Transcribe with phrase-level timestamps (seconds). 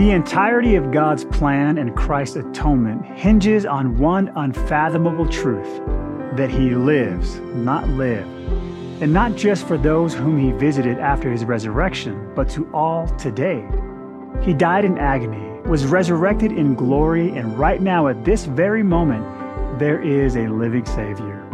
[0.00, 5.68] The entirety of God's plan and Christ's atonement hinges on one unfathomable truth
[6.36, 8.26] that He lives, not lived.
[9.02, 13.62] And not just for those whom He visited after His resurrection, but to all today.
[14.40, 19.78] He died in agony, was resurrected in glory, and right now, at this very moment,
[19.78, 21.46] there is a living Savior.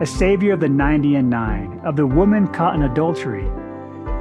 [0.00, 3.50] A Savior of the 90 and 9, of the woman caught in adultery,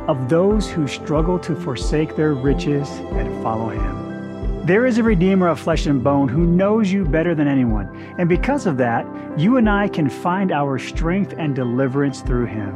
[0.08, 4.66] of those who struggle to forsake their riches and follow Him.
[4.66, 8.28] There is a Redeemer of flesh and bone who knows you better than anyone, and
[8.28, 9.06] because of that,
[9.38, 12.76] you and I can find our strength and deliverance through Him.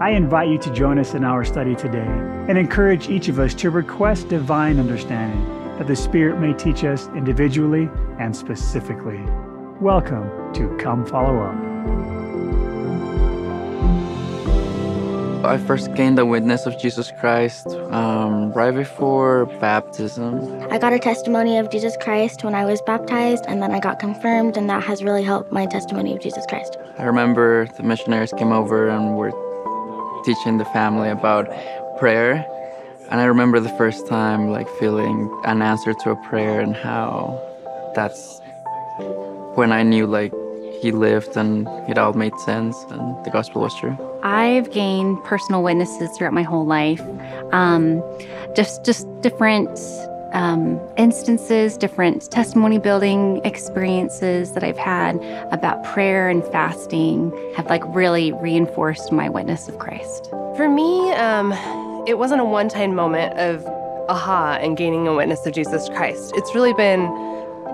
[0.00, 2.06] I invite you to join us in our study today
[2.48, 5.46] and encourage each of us to request divine understanding
[5.78, 7.88] that the Spirit may teach us individually
[8.18, 9.20] and specifically.
[9.80, 12.43] Welcome to Come Follow Up.
[15.46, 20.62] I first gained the witness of Jesus Christ um, right before baptism.
[20.70, 23.98] I got a testimony of Jesus Christ when I was baptized, and then I got
[23.98, 26.76] confirmed, and that has really helped my testimony of Jesus Christ.
[26.98, 29.32] I remember the missionaries came over and were
[30.24, 31.48] teaching the family about
[31.98, 32.44] prayer.
[33.10, 37.40] And I remember the first time like feeling an answer to a prayer and how
[37.94, 38.40] that's
[39.54, 40.32] when I knew like
[40.84, 43.96] he lived and it all made sense and the gospel was true.
[44.22, 47.00] I've gained personal witnesses throughout my whole life,
[47.52, 48.02] um,
[48.54, 49.70] just just different
[50.34, 55.16] um, instances, different testimony building experiences that I've had
[55.50, 60.28] about prayer and fasting have like really reinforced my witness of Christ.
[60.56, 61.52] For me, um,
[62.06, 63.64] it wasn't a one-time moment of
[64.10, 66.32] aha and gaining a witness of Jesus Christ.
[66.36, 67.06] It's really been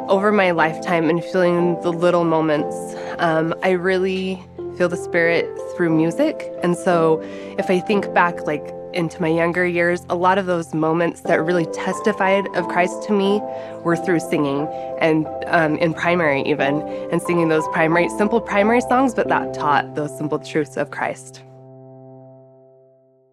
[0.09, 2.77] over my lifetime and feeling the little moments.
[3.19, 4.43] Um, I really
[4.77, 6.53] feel the Spirit through music.
[6.63, 7.21] And so
[7.59, 11.41] if I think back, like, into my younger years, a lot of those moments that
[11.45, 13.41] really testified of Christ to me
[13.85, 14.67] were through singing
[15.01, 19.95] and um, in primary, even, and singing those primary, simple primary songs, but that taught
[19.95, 21.43] those simple truths of Christ.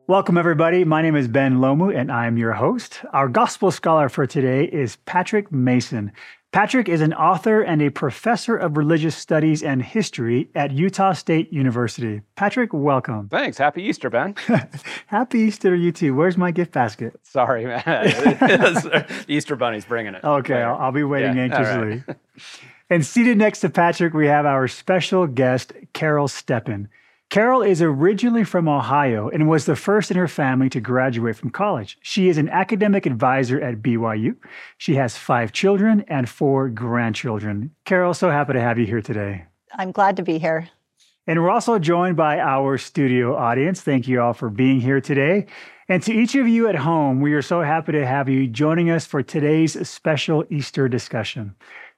[0.09, 0.85] Welcome, everybody.
[0.85, 3.01] My name is Ben Lomu, and I'm your host.
[3.11, 6.13] Our gospel scholar for today is Patrick Mason.
[6.53, 11.51] Patrick is an author and a professor of religious studies and history at Utah State
[11.51, 12.21] University.
[12.35, 13.27] Patrick, welcome.
[13.27, 13.57] Thanks.
[13.57, 14.33] Happy Easter, Ben.
[15.07, 16.15] Happy Easter to you too.
[16.15, 17.19] Where's my gift basket?
[17.23, 17.83] Sorry, man.
[17.85, 20.23] the Easter Bunny's bringing it.
[20.23, 22.03] Okay, I'll, I'll, be waiting yeah, anxiously.
[22.07, 22.17] Right.
[22.89, 26.87] and seated next to Patrick, we have our special guest, Carol Stepan.
[27.29, 31.49] Carol is originally from Ohio and was the first in her family to graduate from
[31.49, 31.97] college.
[32.01, 34.37] She is an academic advisor at BYU.
[34.77, 37.71] She has five children and four grandchildren.
[37.83, 39.43] Carol, so happy to have you here today.
[39.75, 40.69] I'm glad to be here.
[41.27, 43.81] And we're also joined by our studio audience.
[43.81, 45.47] Thank you all for being here today.
[45.89, 48.89] And to each of you at home, we are so happy to have you joining
[48.89, 51.55] us for today's special Easter discussion.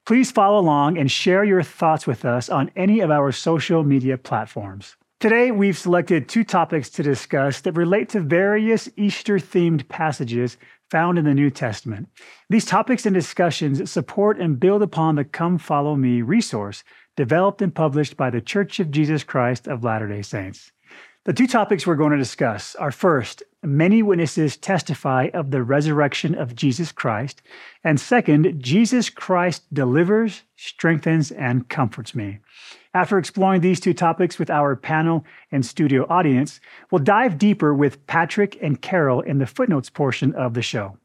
[0.08, 4.18] Please follow along and share your thoughts with us on any of our social media
[4.18, 4.96] platforms.
[5.20, 10.56] Today, we've selected two topics to discuss that relate to various Easter themed passages
[10.90, 12.08] found in the New Testament.
[12.50, 16.86] These topics and discussions support and build upon the Come Follow Me resource
[17.18, 20.72] developed and published by the Church of Jesus Christ of Latter day Saints.
[21.26, 26.34] The two topics we're going to discuss are first, many witnesses testify of the resurrection
[26.34, 27.42] of Jesus Christ,
[27.84, 32.40] and second, Jesus Christ delivers, strengthens, and comforts me.
[32.94, 38.06] After exploring these two topics with our panel and studio audience, we'll dive deeper with
[38.08, 40.98] Patrick and Carol in the footnotes portion of the show.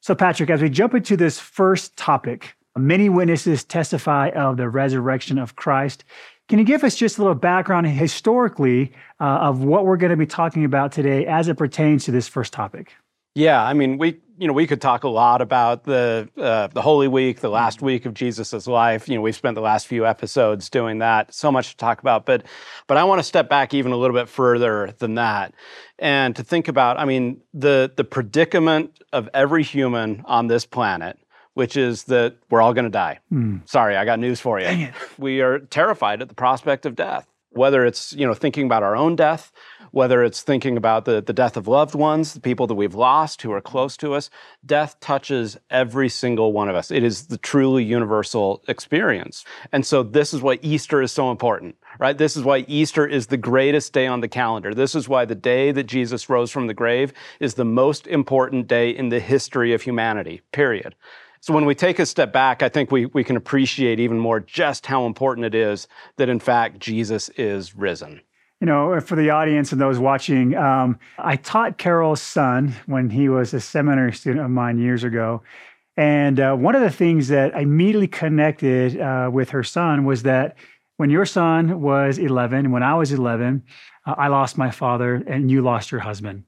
[0.00, 5.38] So, Patrick, as we jump into this first topic, many witnesses testify of the resurrection
[5.38, 6.04] of Christ.
[6.48, 10.16] Can you give us just a little background historically uh, of what we're going to
[10.16, 12.92] be talking about today as it pertains to this first topic?
[13.34, 16.82] Yeah, I mean, we you know we could talk a lot about the uh, the
[16.82, 19.08] Holy Week, the last week of Jesus's life.
[19.08, 21.32] You know, we've spent the last few episodes doing that.
[21.32, 22.44] So much to talk about, but
[22.86, 25.54] but I want to step back even a little bit further than that,
[25.98, 26.98] and to think about.
[26.98, 31.18] I mean, the the predicament of every human on this planet
[31.54, 33.20] which is that we're all going to die.
[33.32, 33.60] Mm.
[33.68, 34.88] Sorry, I got news for you.
[35.18, 37.28] We are terrified at the prospect of death.
[37.54, 39.52] Whether it's you know thinking about our own death,
[39.94, 43.42] whether it's thinking about the, the death of loved ones, the people that we've lost
[43.42, 44.28] who are close to us,
[44.66, 46.90] death touches every single one of us.
[46.90, 49.44] It is the truly universal experience.
[49.70, 52.18] And so this is why Easter is so important, right?
[52.18, 54.74] This is why Easter is the greatest day on the calendar.
[54.74, 58.66] This is why the day that Jesus rose from the grave is the most important
[58.66, 60.96] day in the history of humanity, period.
[61.44, 64.40] So when we take a step back, I think we, we can appreciate even more
[64.40, 65.86] just how important it is
[66.16, 68.22] that, in fact, Jesus is risen.
[68.62, 73.28] you know, for the audience and those watching, um, I taught Carol's son when he
[73.28, 75.42] was a seminary student of mine years ago.
[75.98, 80.22] And uh, one of the things that I immediately connected uh, with her son was
[80.22, 80.56] that
[80.96, 83.64] when your son was 11, when I was 11,
[84.06, 86.44] uh, I lost my father and you lost your husband.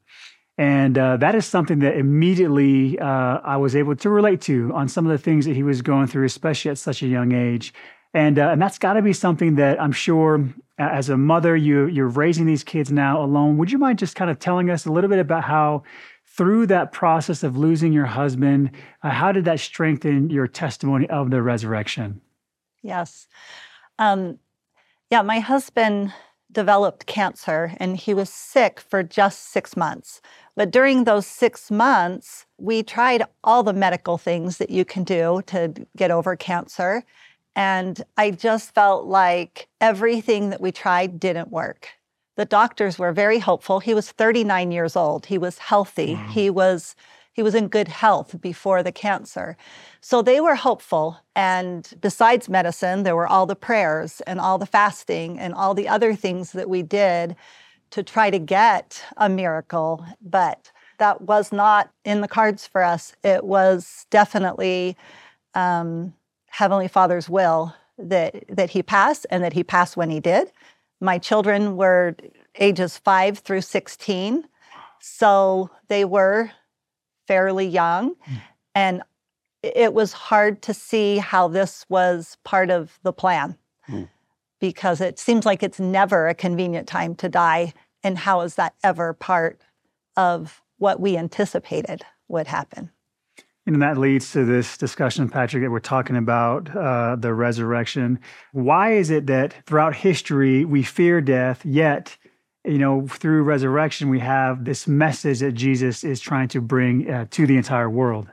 [0.59, 4.89] And uh, that is something that immediately uh, I was able to relate to on
[4.89, 7.75] some of the things that he was going through, especially at such a young age.
[8.15, 10.49] And, uh, and that's got to be something that I'm sure
[10.79, 13.59] as a mother, you, you're raising these kids now alone.
[13.59, 15.83] Would you mind just kind of telling us a little bit about how,
[16.25, 18.71] through that process of losing your husband,
[19.03, 22.21] uh, how did that strengthen your testimony of the resurrection?
[22.83, 23.27] Yes.
[23.99, 24.39] Um,
[25.11, 26.13] yeah, my husband
[26.53, 30.21] developed cancer and he was sick for just six months.
[30.57, 35.43] But during those six months, we tried all the medical things that you can do
[35.47, 37.05] to get over cancer.
[37.55, 41.91] And I just felt like everything that we tried didn't work.
[42.37, 43.81] The doctors were very hopeful.
[43.81, 45.27] He was 39 years old.
[45.27, 46.15] He was healthy.
[46.15, 46.29] Wow.
[46.31, 46.97] He was
[47.33, 49.59] he was in good health before the cancer.
[50.01, 51.21] So they were hopeful.
[51.35, 55.87] And besides medicine, there were all the prayers and all the fasting and all the
[55.87, 57.37] other things that we did
[57.97, 60.05] to try to get a miracle.
[60.21, 63.17] But that was not in the cards for us.
[63.25, 64.99] It was definitely
[65.55, 66.13] um,
[66.49, 70.53] Heavenly Father's will that, that he pass and that he passed when he did.
[71.01, 72.15] My children were
[72.57, 74.45] ages five through 16.
[75.01, 76.51] So they were
[77.27, 78.11] fairly young.
[78.11, 78.41] Mm.
[78.75, 79.03] And
[79.63, 83.57] it was hard to see how this was part of the plan
[83.89, 84.07] mm.
[84.61, 87.73] because it seems like it's never a convenient time to die.
[88.07, 89.61] And how is that ever part
[90.17, 92.93] of what we anticipated would happen?
[93.67, 98.21] And that leads to this discussion, Patrick, that we're talking about uh, the resurrection.
[98.53, 102.17] Why is it that throughout history we fear death, yet
[102.65, 107.27] you know, through resurrection, we have this message that Jesus is trying to bring uh,
[107.31, 108.29] to the entire world.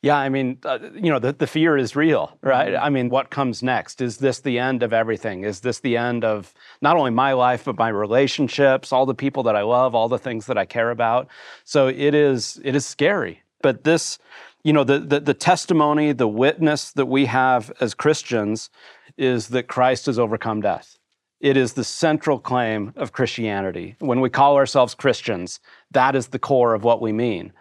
[0.00, 2.72] Yeah, I mean, uh, you know, the, the fear is real, right?
[2.72, 2.84] Mm-hmm.
[2.84, 4.00] I mean, what comes next?
[4.00, 5.42] Is this the end of everything?
[5.42, 9.42] Is this the end of not only my life, but my relationships, all the people
[9.44, 11.28] that I love, all the things that I care about?
[11.64, 13.42] So it is, it is scary.
[13.62, 14.18] But this,
[14.62, 18.70] you know, the, the, the testimony, the witness that we have as Christians
[19.16, 20.98] is that Christ has overcome death.
[21.40, 23.96] It is the central claim of Christianity.
[24.00, 25.60] When we call ourselves Christians,
[25.92, 27.52] that is the core of what we mean.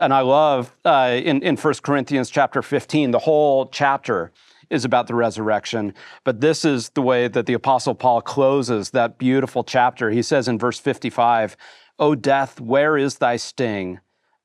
[0.00, 4.32] And I love uh, in, in 1 Corinthians chapter 15, the whole chapter
[4.70, 5.94] is about the resurrection.
[6.24, 10.10] But this is the way that the Apostle Paul closes that beautiful chapter.
[10.10, 11.56] He says in verse 55,
[11.98, 14.00] O death, where is thy sting?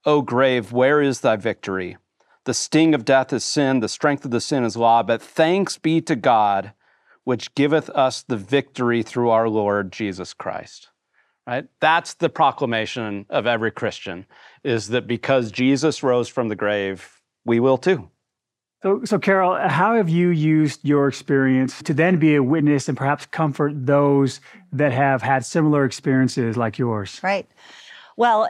[0.05, 1.97] O grave, where is thy victory?
[2.45, 5.77] The sting of death is sin, the strength of the sin is law, but thanks
[5.77, 6.73] be to God
[7.23, 10.89] which giveth us the victory through our Lord Jesus Christ.
[11.45, 11.65] Right?
[11.79, 14.25] That's the proclamation of every Christian
[14.63, 18.09] is that because Jesus rose from the grave, we will too.
[18.83, 22.97] So, so Carol, how have you used your experience to then be a witness and
[22.97, 24.41] perhaps comfort those
[24.71, 27.19] that have had similar experiences like yours?
[27.21, 27.47] Right.
[28.17, 28.49] Well,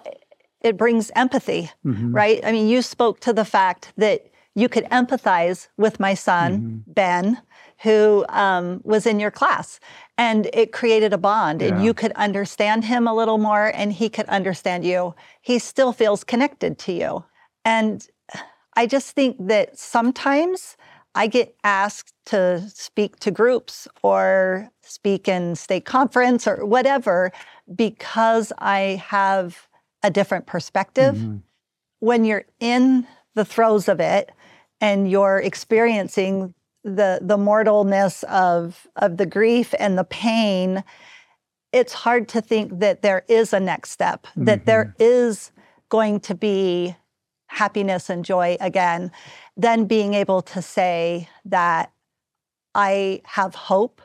[0.61, 2.15] it brings empathy, mm-hmm.
[2.15, 2.39] right?
[2.45, 6.91] I mean, you spoke to the fact that you could empathize with my son, mm-hmm.
[6.91, 7.41] Ben,
[7.79, 9.79] who um, was in your class.
[10.17, 11.69] And it created a bond, yeah.
[11.69, 15.15] and you could understand him a little more, and he could understand you.
[15.41, 17.25] He still feels connected to you.
[17.65, 18.07] And
[18.75, 20.77] I just think that sometimes
[21.13, 27.31] I get asked to speak to groups or speak in state conference or whatever
[27.75, 29.67] because I have
[30.03, 31.15] a different perspective.
[31.15, 31.37] Mm-hmm.
[31.99, 34.31] When you're in the throes of it
[34.79, 40.83] and you're experiencing the the mortalness of of the grief and the pain
[41.71, 44.45] it's hard to think that there is a next step mm-hmm.
[44.45, 45.03] that there mm-hmm.
[45.89, 46.95] going to be
[47.51, 49.11] happiness and joy again
[49.57, 51.91] then being able to say that
[52.73, 54.01] i have hope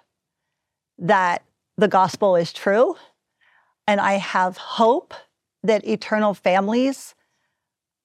[0.98, 1.44] that
[1.76, 2.96] the gospel is true
[3.86, 5.14] and i have hope
[5.62, 7.14] that eternal families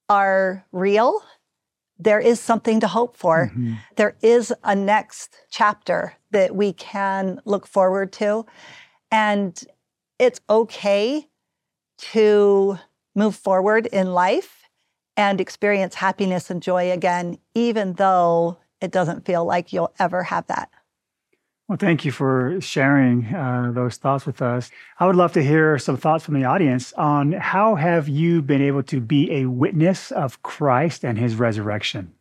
[0.09, 1.23] are real
[2.01, 3.51] there is something to hope for.
[3.53, 3.75] Mm-hmm.
[3.95, 8.47] There is a next chapter that we can look forward to.
[9.11, 9.63] And
[10.17, 11.27] it's okay
[12.13, 12.79] to
[13.13, 14.60] move forward in life
[15.17, 20.47] and experience happiness and joy again, even though it doesn't feel like you'll ever have
[20.47, 20.69] that.
[21.67, 24.71] Well, thank you for sharing uh, those thoughts with us.
[24.99, 28.61] I would love to hear some thoughts from the audience on how have you been
[28.61, 32.13] able to be a witness of Christ and His resurrection.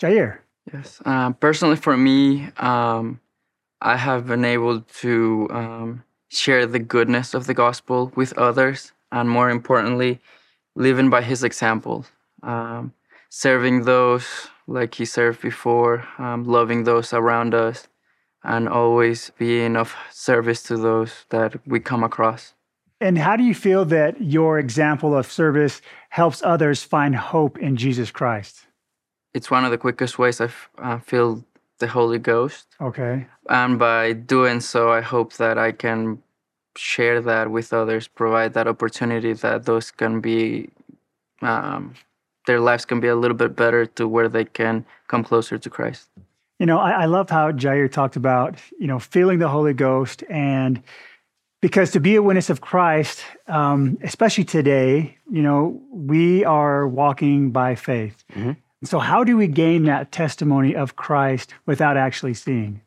[0.00, 0.38] Jair.
[0.72, 1.02] Yes.
[1.04, 3.20] Uh, personally, for me, um,
[3.82, 9.28] I have been able to um, share the goodness of the gospel with others, and
[9.28, 10.20] more importantly,
[10.74, 12.04] living by his example,
[12.42, 12.92] um,
[13.28, 17.88] serving those like he served before, um, loving those around us,
[18.44, 22.54] and always being of service to those that we come across.
[23.00, 27.76] And how do you feel that your example of service helps others find hope in
[27.76, 28.66] Jesus Christ?
[29.34, 31.44] It's one of the quickest ways I uh, feel
[31.78, 32.68] the Holy Ghost.
[32.80, 33.26] Okay.
[33.48, 36.22] And by doing so, I hope that I can
[36.76, 40.70] share that with others, provide that opportunity that those can be,
[41.40, 41.94] um,
[42.46, 45.70] their lives can be a little bit better to where they can come closer to
[45.70, 46.08] Christ.
[46.58, 50.22] You know, I, I love how Jair talked about, you know, feeling the Holy Ghost
[50.28, 50.82] and
[51.60, 57.52] because to be a witness of Christ, um, especially today, you know, we are walking
[57.52, 58.24] by faith.
[58.34, 58.52] Mm-hmm.
[58.84, 62.80] So, how do we gain that testimony of Christ without actually seeing?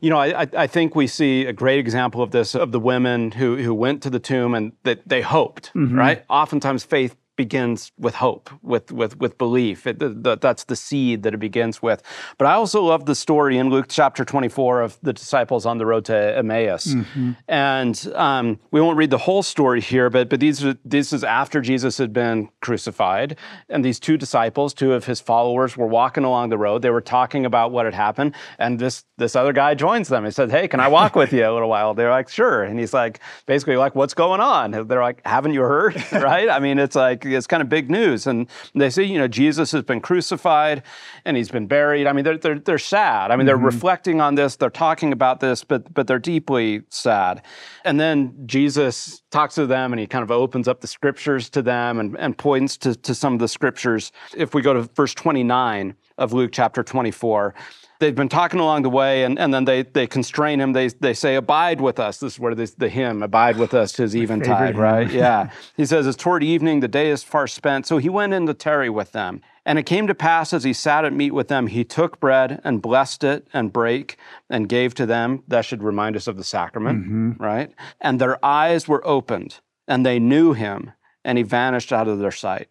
[0.00, 3.32] You know, I, I think we see a great example of this of the women
[3.32, 5.96] who, who went to the tomb and that they hoped, mm-hmm.
[5.96, 6.24] right?
[6.28, 9.86] Oftentimes, faith begins with hope, with with with belief.
[9.86, 12.02] It, the, the, that's the seed that it begins with.
[12.38, 15.86] But I also love the story in Luke chapter 24 of the disciples on the
[15.86, 16.86] road to Emmaus.
[16.86, 17.32] Mm-hmm.
[17.48, 21.24] And um, we won't read the whole story here, but but these are, this is
[21.24, 23.36] after Jesus had been crucified,
[23.68, 26.82] and these two disciples, two of his followers, were walking along the road.
[26.82, 30.24] They were talking about what had happened, and this this other guy joins them.
[30.24, 32.78] He said, "Hey, can I walk with you a little while?" They're like, "Sure." And
[32.78, 36.48] he's like, basically like, "What's going on?" They're like, "Haven't you heard?" right?
[36.48, 38.26] I mean, it's like it's kind of big news.
[38.26, 40.82] And they say, you know, Jesus has been crucified
[41.24, 42.06] and he's been buried.
[42.06, 43.30] I mean, they're, they're, they're sad.
[43.30, 43.66] I mean, they're mm-hmm.
[43.66, 47.42] reflecting on this, they're talking about this, but, but they're deeply sad.
[47.84, 51.62] And then Jesus talks to them and he kind of opens up the scriptures to
[51.62, 54.12] them and, and points to, to some of the scriptures.
[54.36, 57.54] If we go to verse 29 of Luke chapter 24,
[57.98, 60.72] they've been talking along the way, and, and then they, they constrain him.
[60.72, 62.18] They, they say, Abide with us.
[62.18, 65.10] This is where this, the hymn, Abide with us, tis eventide, right?
[65.10, 65.50] yeah.
[65.76, 67.86] He says, It's toward evening, the day is far spent.
[67.86, 69.40] So he went in to tarry with them.
[69.64, 72.60] And it came to pass as he sat at meat with them, he took bread
[72.62, 74.16] and blessed it and brake
[74.48, 75.42] and gave to them.
[75.48, 77.42] That should remind us of the sacrament, mm-hmm.
[77.42, 77.72] right?
[78.00, 80.92] And their eyes were opened, and they knew him,
[81.24, 82.68] and he vanished out of their sight.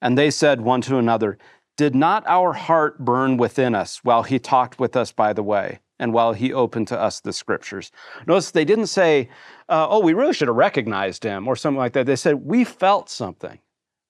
[0.00, 1.36] And they said one to another,
[1.76, 5.80] did not our heart burn within us while he talked with us by the way
[5.98, 7.90] and while he opened to us the scriptures?
[8.26, 9.28] Notice they didn't say,
[9.68, 12.06] uh, oh, we really should have recognized him or something like that.
[12.06, 13.58] They said, we felt something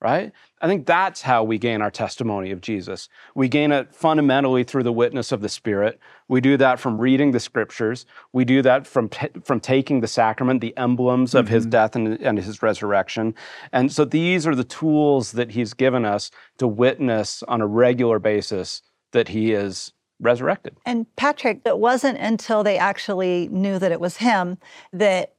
[0.02, 0.32] right?
[0.61, 3.09] I think that's how we gain our testimony of Jesus.
[3.35, 6.00] We gain it fundamentally through the witness of the Spirit.
[6.28, 8.04] We do that from reading the scriptures.
[8.32, 9.11] We do that from,
[9.44, 11.54] from taking the sacrament, the emblems of mm-hmm.
[11.54, 13.35] his death and, and his resurrection.
[13.73, 18.18] And so these are the tools that he's given us to witness on a regular
[18.18, 18.82] basis
[19.12, 20.76] that he is resurrected.
[20.85, 24.59] And Patrick, it wasn't until they actually knew that it was him
[24.92, 25.35] that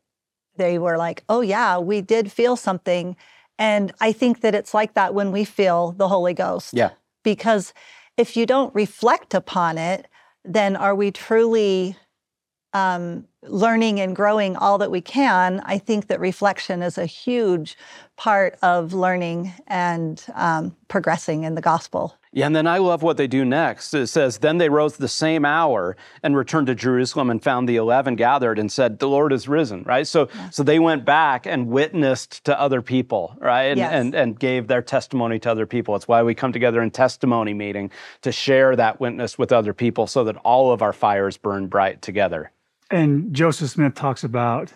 [0.55, 3.15] they were like, oh, yeah, we did feel something
[3.57, 6.73] and I think that it's like that when we feel the Holy Ghost.
[6.73, 6.91] Yeah.
[7.23, 7.73] Because
[8.17, 10.07] if you don't reflect upon it,
[10.43, 11.95] then are we truly
[12.73, 15.61] um, learning and growing all that we can?
[15.65, 17.77] I think that reflection is a huge
[18.17, 22.15] part of learning and um, progressing in the gospel.
[22.35, 23.93] Yeah, and then I love what they do next.
[23.93, 27.75] It says, Then they rose the same hour and returned to Jerusalem and found the
[27.75, 30.07] eleven gathered and said, The Lord is risen, right?
[30.07, 30.49] So yeah.
[30.49, 33.65] so they went back and witnessed to other people, right?
[33.65, 33.93] And, yes.
[33.93, 35.95] and and gave their testimony to other people.
[35.95, 37.91] It's why we come together in testimony meeting
[38.23, 42.01] to share that witness with other people so that all of our fires burn bright
[42.01, 42.51] together.
[42.89, 44.73] And Joseph Smith talks about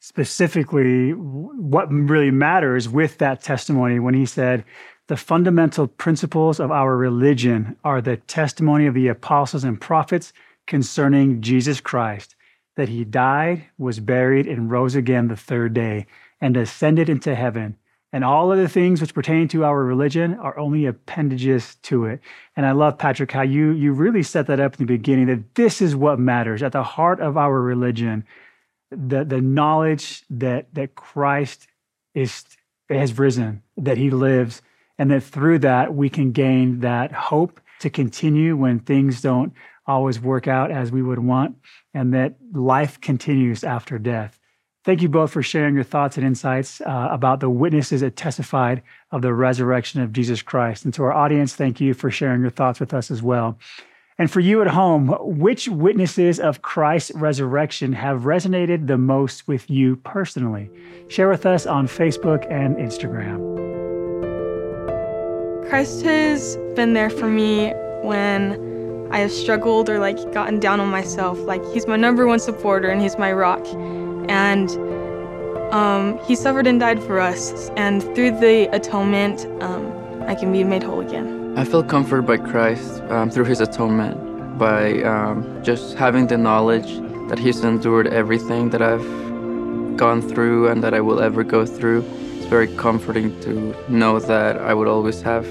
[0.00, 4.64] specifically what really matters with that testimony when he said,
[5.08, 10.32] the fundamental principles of our religion are the testimony of the apostles and prophets
[10.66, 12.34] concerning Jesus Christ,
[12.76, 16.06] that he died, was buried, and rose again the third day,
[16.40, 17.76] and ascended into heaven.
[18.12, 22.20] And all of the things which pertain to our religion are only appendages to it.
[22.56, 25.54] And I love, Patrick, how you, you really set that up in the beginning that
[25.54, 28.24] this is what matters at the heart of our religion
[28.90, 31.66] the, the knowledge that, that Christ
[32.14, 32.44] is,
[32.88, 34.62] has risen, that he lives,
[34.98, 39.52] and that through that, we can gain that hope to continue when things don't
[39.86, 41.56] always work out as we would want,
[41.94, 44.38] and that life continues after death.
[44.84, 48.82] Thank you both for sharing your thoughts and insights uh, about the witnesses that testified
[49.10, 50.84] of the resurrection of Jesus Christ.
[50.84, 53.58] And to our audience, thank you for sharing your thoughts with us as well.
[54.18, 59.68] And for you at home, which witnesses of Christ's resurrection have resonated the most with
[59.68, 60.70] you personally?
[61.08, 63.75] Share with us on Facebook and Instagram.
[65.68, 70.88] Christ has been there for me when I have struggled or like gotten down on
[70.88, 73.66] myself, like he's my number one supporter and he's my rock.
[74.30, 74.70] And
[75.72, 79.92] um, he suffered and died for us, and through the atonement, um,
[80.28, 81.58] I can be made whole again.
[81.58, 87.00] I feel comforted by Christ um, through his atonement, by um, just having the knowledge
[87.28, 89.06] that he's endured everything that I've
[89.96, 92.04] gone through and that I will ever go through.
[92.46, 95.44] It's very comforting to know that I would always have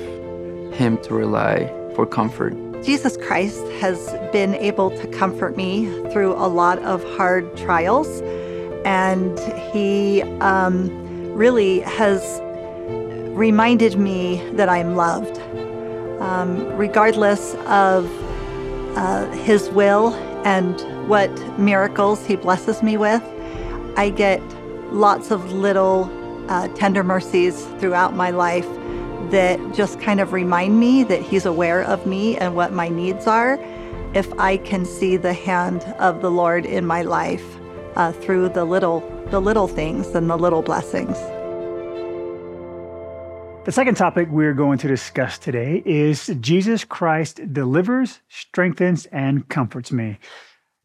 [0.73, 2.53] him to rely for comfort.
[2.83, 8.21] Jesus Christ has been able to comfort me through a lot of hard trials,
[8.85, 9.37] and
[9.73, 10.87] He um,
[11.33, 12.39] really has
[13.35, 15.37] reminded me that I'm loved.
[16.21, 18.09] Um, regardless of
[18.95, 20.13] uh, His will
[20.45, 23.21] and what miracles He blesses me with,
[23.97, 24.41] I get
[24.93, 26.09] lots of little
[26.49, 28.67] uh, tender mercies throughout my life
[29.31, 33.27] that just kind of remind me that He's aware of me and what my needs
[33.27, 33.59] are
[34.13, 37.45] if I can see the hand of the Lord in my life
[37.95, 41.17] uh, through the little, the little things and the little blessings.
[43.65, 49.91] The second topic we're going to discuss today is Jesus Christ delivers, strengthens, and comforts
[49.91, 50.19] me.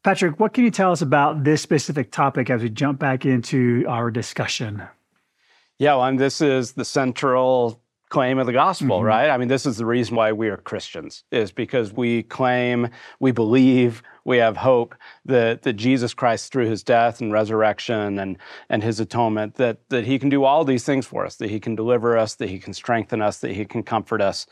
[0.03, 3.85] Patrick, what can you tell us about this specific topic as we jump back into
[3.87, 4.83] our discussion?
[5.81, 9.07] Yeah, well, and this is the central claim of the gospel, mm-hmm.
[9.07, 9.31] right?
[9.31, 13.33] I mean, this is the reason why we are Christians, is because we claim, we
[13.33, 14.95] believe, we have hope
[15.25, 20.07] that, that Jesus Christ, through his death and resurrection and, and his atonement, that, that
[20.07, 22.59] he can do all these things for us, that he can deliver us, that he
[22.59, 24.47] can strengthen us, that he can comfort us.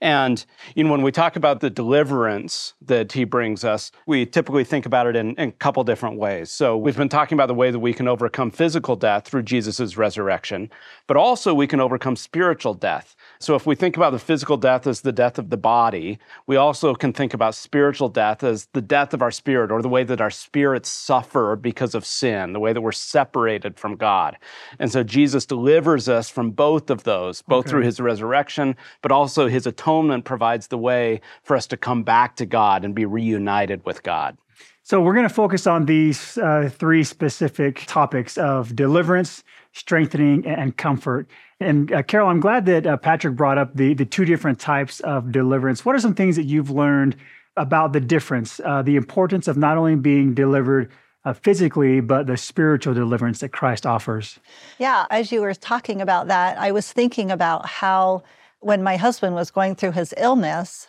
[0.00, 4.64] And you know, when we talk about the deliverance that he brings us, we typically
[4.64, 6.50] think about it in, in a couple different ways.
[6.50, 9.96] So we've been talking about the way that we can overcome physical death through Jesus'
[9.96, 10.70] resurrection,
[11.06, 13.14] but also we can overcome spiritual death.
[13.38, 16.56] So if we think about the physical death as the death of the body, we
[16.56, 20.04] also can think about spiritual death as the death of our spirit or the way
[20.04, 24.36] that our spirits suffer because of sin, the way that we're separated from God.
[24.78, 27.70] And so Jesus delivers us from both of those, both okay.
[27.70, 32.36] through his resurrection, but also his atonement provides the way for us to come back
[32.36, 34.36] to God and be reunited with God.
[34.82, 40.76] So we're going to focus on these uh, three specific topics of deliverance, strengthening, and
[40.76, 41.26] comfort.
[41.58, 45.00] And uh, Carol, I'm glad that uh, Patrick brought up the the two different types
[45.00, 45.86] of deliverance.
[45.86, 47.16] What are some things that you've learned
[47.56, 50.90] about the difference, uh, the importance of not only being delivered
[51.24, 54.38] uh, physically, but the spiritual deliverance that Christ offers.
[54.78, 58.22] Yeah, as you were talking about that, I was thinking about how
[58.60, 60.88] when my husband was going through his illness,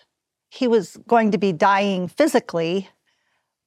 [0.49, 2.89] he was going to be dying physically.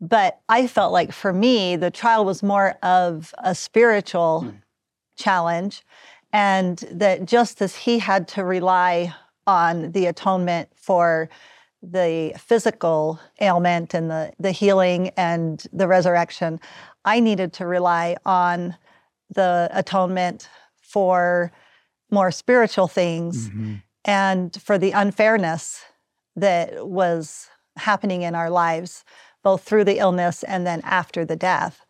[0.00, 4.62] But I felt like for me, the trial was more of a spiritual mm.
[5.16, 5.82] challenge.
[6.32, 9.14] And that just as he had to rely
[9.46, 11.28] on the atonement for
[11.82, 16.60] the physical ailment and the, the healing and the resurrection,
[17.04, 18.76] I needed to rely on
[19.30, 20.48] the atonement
[20.80, 21.52] for
[22.10, 23.74] more spiritual things mm-hmm.
[24.04, 25.84] and for the unfairness
[26.36, 29.04] that was happening in our lives,
[29.42, 31.84] both through the illness and then after the death.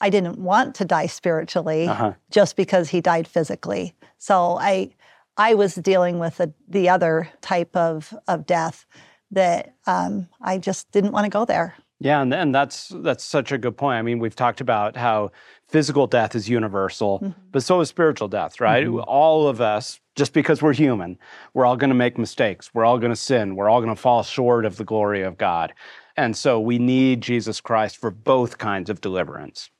[0.00, 2.12] I didn't want to die spiritually uh-huh.
[2.30, 3.94] just because he died physically.
[4.18, 4.94] So I
[5.36, 8.86] I was dealing with a, the other type of, of death
[9.34, 11.74] that um, I just didn't want to go there.
[12.00, 13.98] Yeah, and, and that's that's such a good point.
[13.98, 15.30] I mean, we've talked about how
[15.68, 17.40] physical death is universal, mm-hmm.
[17.52, 18.86] but so is spiritual death, right?
[18.86, 19.04] Mm-hmm.
[19.06, 21.18] All of us, just because we're human,
[21.54, 22.70] we're all going to make mistakes.
[22.74, 23.56] We're all going to sin.
[23.56, 25.72] We're all going to fall short of the glory of God.
[26.16, 29.70] And so we need Jesus Christ for both kinds of deliverance.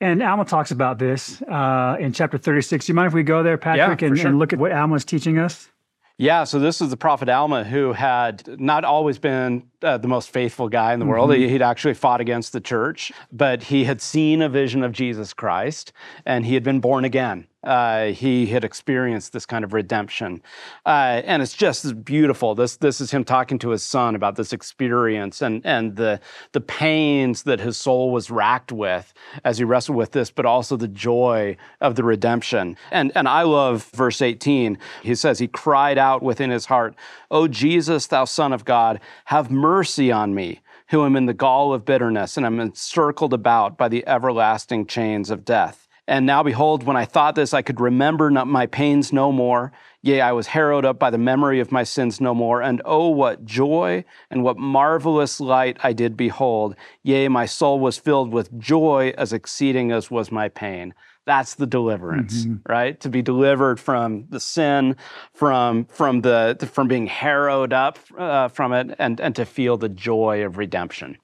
[0.00, 2.86] And Alma talks about this uh, in chapter 36.
[2.86, 4.28] Do you mind if we go there, Patrick, yeah, and, sure.
[4.28, 5.70] and look at what Alma is teaching us?
[6.18, 10.30] Yeah, so this is the prophet Alma who had not always been uh, the most
[10.30, 11.10] faithful guy in the mm-hmm.
[11.10, 11.34] world.
[11.34, 15.32] He, would actually fought against the church, but he had seen a vision of Jesus
[15.32, 15.92] Christ
[16.26, 20.42] and he had been born again uh, he had experienced this kind of redemption.
[20.84, 22.54] Uh, and it's just beautiful.
[22.54, 26.20] This, this is him talking to his son about this experience and, and the,
[26.52, 29.12] the pains that his soul was racked with
[29.44, 32.76] as he wrestled with this, but also the joy of the redemption.
[32.90, 34.78] And, and I love verse 18.
[35.02, 36.96] He says, He cried out within his heart,
[37.30, 39.71] O Jesus, thou Son of God, have mercy
[40.12, 44.06] on me who am in the gall of bitterness and am encircled about by the
[44.06, 45.88] everlasting chains of death.
[46.06, 49.72] And now behold, when I thought this, I could remember not my pains no more.
[50.02, 52.60] Yea, I was harrowed up by the memory of my sins no more.
[52.60, 56.74] And oh, what joy and what marvelous light I did behold.
[57.02, 60.92] Yea, my soul was filled with joy as exceeding as was my pain.
[61.24, 62.72] That's the deliverance, mm-hmm.
[62.72, 62.98] right?
[63.00, 64.96] To be delivered from the sin,
[65.34, 69.88] from from the from being harrowed up uh, from it, and and to feel the
[69.88, 71.16] joy of redemption.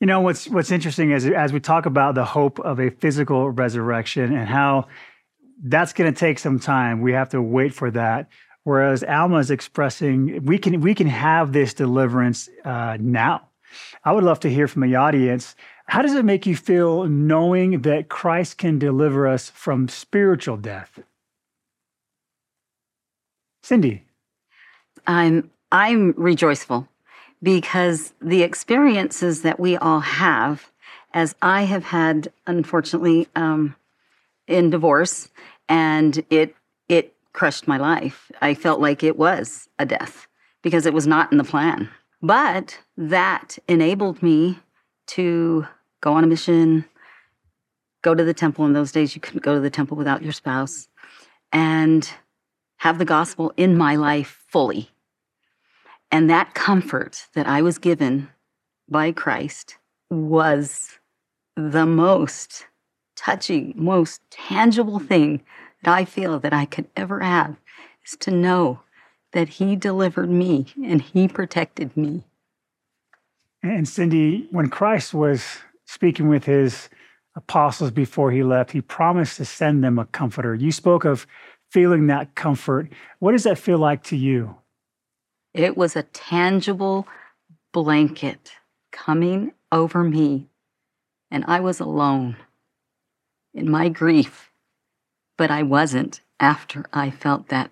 [0.00, 3.48] You know what's what's interesting is as we talk about the hope of a physical
[3.50, 4.88] resurrection and how
[5.62, 7.00] that's going to take some time.
[7.00, 8.28] We have to wait for that.
[8.64, 13.48] Whereas Alma is expressing we can we can have this deliverance uh, now.
[14.04, 15.54] I would love to hear from the audience.
[15.92, 20.98] How does it make you feel knowing that Christ can deliver us from spiritual death?
[23.62, 24.06] Cindy.
[25.06, 26.88] I'm I'm rejoiceful
[27.42, 30.70] because the experiences that we all have,
[31.12, 33.76] as I have had, unfortunately, um,
[34.46, 35.28] in divorce,
[35.68, 36.56] and it
[36.88, 38.32] it crushed my life.
[38.40, 40.26] I felt like it was a death
[40.62, 41.90] because it was not in the plan.
[42.22, 44.58] But that enabled me
[45.08, 45.66] to
[46.02, 46.84] go on a mission,
[48.02, 48.66] go to the temple.
[48.66, 50.88] In those days, you couldn't go to the temple without your spouse,
[51.50, 52.10] and
[52.76, 54.90] have the gospel in my life fully.
[56.10, 58.28] And that comfort that I was given
[58.88, 59.78] by Christ
[60.10, 60.98] was
[61.56, 62.66] the most
[63.16, 65.42] touching, most tangible thing
[65.82, 67.56] that I feel that I could ever have
[68.04, 68.80] is to know
[69.32, 72.24] that He delivered me and He protected me.
[73.62, 75.58] And Cindy, when Christ was
[75.92, 76.88] speaking with His
[77.36, 80.54] apostles before He left, He promised to send them a comforter.
[80.54, 81.26] You spoke of
[81.70, 82.90] feeling that comfort.
[83.18, 84.56] What does that feel like to you?
[85.54, 87.06] It was a tangible
[87.72, 88.52] blanket
[88.90, 90.48] coming over me,
[91.30, 92.36] and I was alone
[93.52, 94.50] in my grief,
[95.36, 97.70] but I wasn't after I felt that.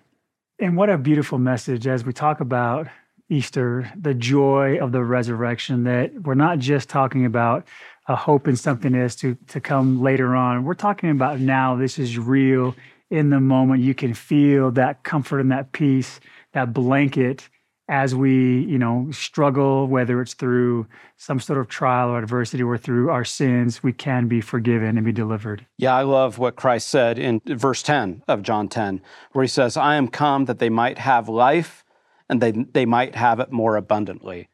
[0.59, 2.87] And what a beautiful message as we talk about
[3.29, 7.65] Easter, the joy of the resurrection, that we're not just talking about
[8.11, 10.65] a hope in something is to, to come later on.
[10.65, 11.75] We're talking about now.
[11.75, 12.75] This is real
[13.09, 13.81] in the moment.
[13.81, 16.19] You can feel that comfort and that peace,
[16.53, 17.49] that blanket
[17.91, 22.77] as we, you know, struggle, whether it's through some sort of trial or adversity or
[22.77, 25.65] through our sins, we can be forgiven and be delivered.
[25.77, 29.01] Yeah, I love what Christ said in verse 10 of John 10,
[29.33, 31.83] where he says, I am come that they might have life
[32.29, 34.47] and they, they might have it more abundantly.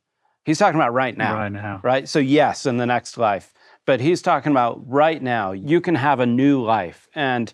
[0.47, 1.36] He's talking about right now.
[1.36, 1.81] Right now.
[1.83, 2.07] Right?
[2.07, 3.53] So, yes, in the next life.
[3.86, 7.10] But he's talking about right now, you can have a new life.
[7.15, 7.53] And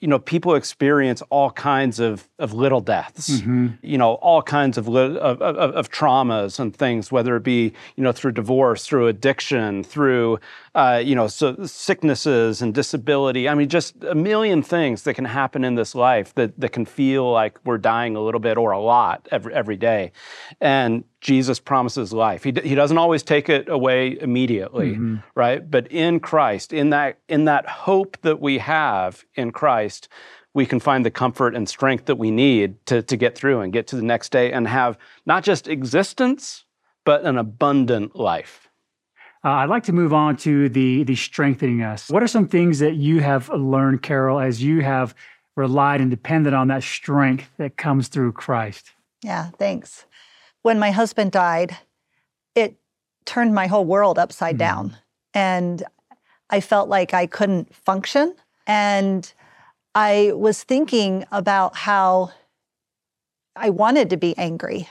[0.00, 3.68] you know, people experience all kinds of, of little deaths, mm-hmm.
[3.82, 8.04] you know, all kinds of, of, of, of, traumas and things, whether it be, you
[8.04, 10.38] know, through divorce, through addiction, through,
[10.74, 13.48] uh, you know, so sicknesses and disability.
[13.48, 16.84] I mean, just a million things that can happen in this life that, that can
[16.84, 20.12] feel like we're dying a little bit or a lot every, every day.
[20.60, 22.44] And Jesus promises life.
[22.44, 25.16] He, he doesn't always take it away immediately, mm-hmm.
[25.34, 25.68] right?
[25.68, 30.08] But in Christ, in that, in that hope that we have in Christ, Christ,
[30.52, 33.72] we can find the comfort and strength that we need to, to get through and
[33.72, 36.64] get to the next day and have not just existence,
[37.04, 38.63] but an abundant life.
[39.44, 42.08] Uh, I'd like to move on to the, the strengthening us.
[42.08, 45.14] What are some things that you have learned, Carol, as you have
[45.54, 48.92] relied and depended on that strength that comes through Christ?
[49.22, 50.06] Yeah, thanks.
[50.62, 51.76] When my husband died,
[52.54, 52.76] it
[53.26, 54.60] turned my whole world upside mm.
[54.60, 54.96] down.
[55.34, 55.82] And
[56.48, 58.34] I felt like I couldn't function.
[58.66, 59.30] And
[59.94, 62.32] I was thinking about how
[63.54, 64.88] I wanted to be angry,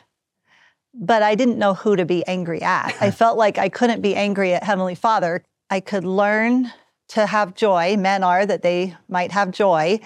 [0.94, 2.96] but I didn't know who to be angry at.
[3.02, 5.44] I felt like I couldn't be angry at Heavenly Father.
[5.70, 6.72] I could learn
[7.10, 7.98] to have joy.
[7.98, 10.00] Men are that they might have joy,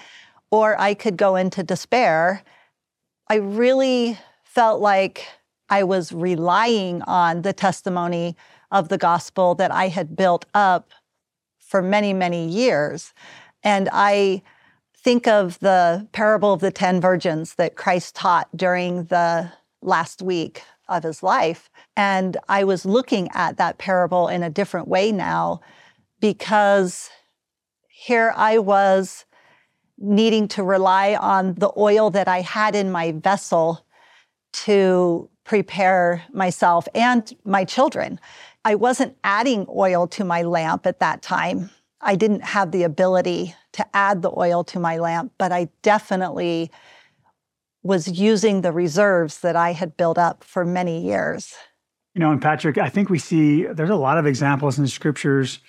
[0.50, 2.42] or I could go into despair.
[3.28, 5.26] I really felt like
[5.68, 8.36] I was relying on the testimony
[8.70, 10.92] of the gospel that I had built up
[11.58, 13.12] for many, many years.
[13.62, 14.42] And I
[14.96, 20.62] think of the parable of the 10 virgins that Christ taught during the last week
[20.88, 21.70] of his life.
[21.96, 25.60] And I was looking at that parable in a different way now
[26.20, 27.10] because
[27.88, 29.24] here I was
[29.98, 33.84] needing to rely on the oil that I had in my vessel
[34.52, 38.20] to prepare myself and my children.
[38.64, 41.70] I wasn't adding oil to my lamp at that time.
[42.00, 46.70] I didn't have the ability to add the oil to my lamp, but I definitely
[47.82, 51.54] was using the reserves that I had built up for many years.
[52.14, 54.90] You know, and Patrick, I think we see there's a lot of examples in the
[54.90, 55.60] scriptures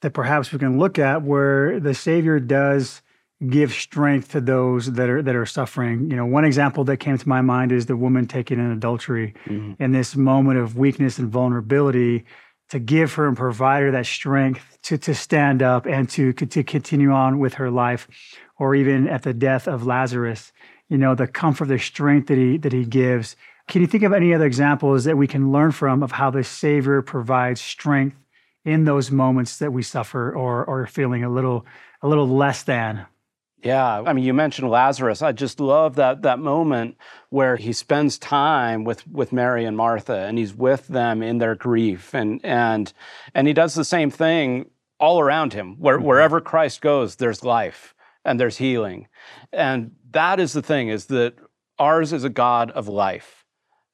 [0.00, 3.02] that perhaps we can look at where the Savior does
[3.48, 6.10] give strength to those that are that are suffering.
[6.10, 9.34] You know, one example that came to my mind is the woman taken in adultery.
[9.46, 9.82] Mm-hmm.
[9.82, 12.24] In this moment of weakness and vulnerability,
[12.70, 16.62] to give her and provide her that strength to, to stand up and to, to
[16.62, 18.08] continue on with her life,
[18.58, 20.52] or even at the death of Lazarus,
[20.88, 23.36] you know, the comfort, the strength that he that he gives.
[23.68, 26.42] Can you think of any other examples that we can learn from of how the
[26.42, 28.16] Savior provides strength
[28.64, 31.66] in those moments that we suffer or or feeling a little
[32.02, 33.06] a little less than?
[33.62, 35.20] Yeah, I mean, you mentioned Lazarus.
[35.20, 36.96] I just love that that moment
[37.30, 41.56] where he spends time with with Mary and Martha, and he's with them in their
[41.56, 42.92] grief, and and
[43.34, 44.70] and he does the same thing
[45.00, 45.76] all around him.
[45.78, 46.06] Where, mm-hmm.
[46.06, 49.08] Wherever Christ goes, there's life and there's healing,
[49.52, 51.34] and that is the thing: is that
[51.78, 53.44] ours is a God of life.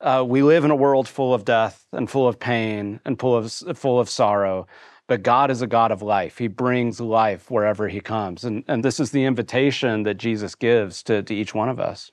[0.01, 3.37] Uh, we live in a world full of death and full of pain and full
[3.37, 4.67] of full of sorrow.
[5.07, 6.39] But God is a God of life.
[6.39, 8.43] He brings life wherever He comes.
[8.43, 12.11] And, and this is the invitation that Jesus gives to, to each one of us.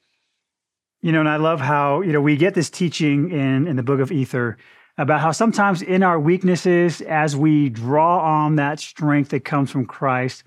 [1.01, 3.83] You know, and I love how, you know, we get this teaching in, in the
[3.83, 4.57] book of Ether
[4.97, 9.85] about how sometimes in our weaknesses, as we draw on that strength that comes from
[9.85, 10.43] Christ,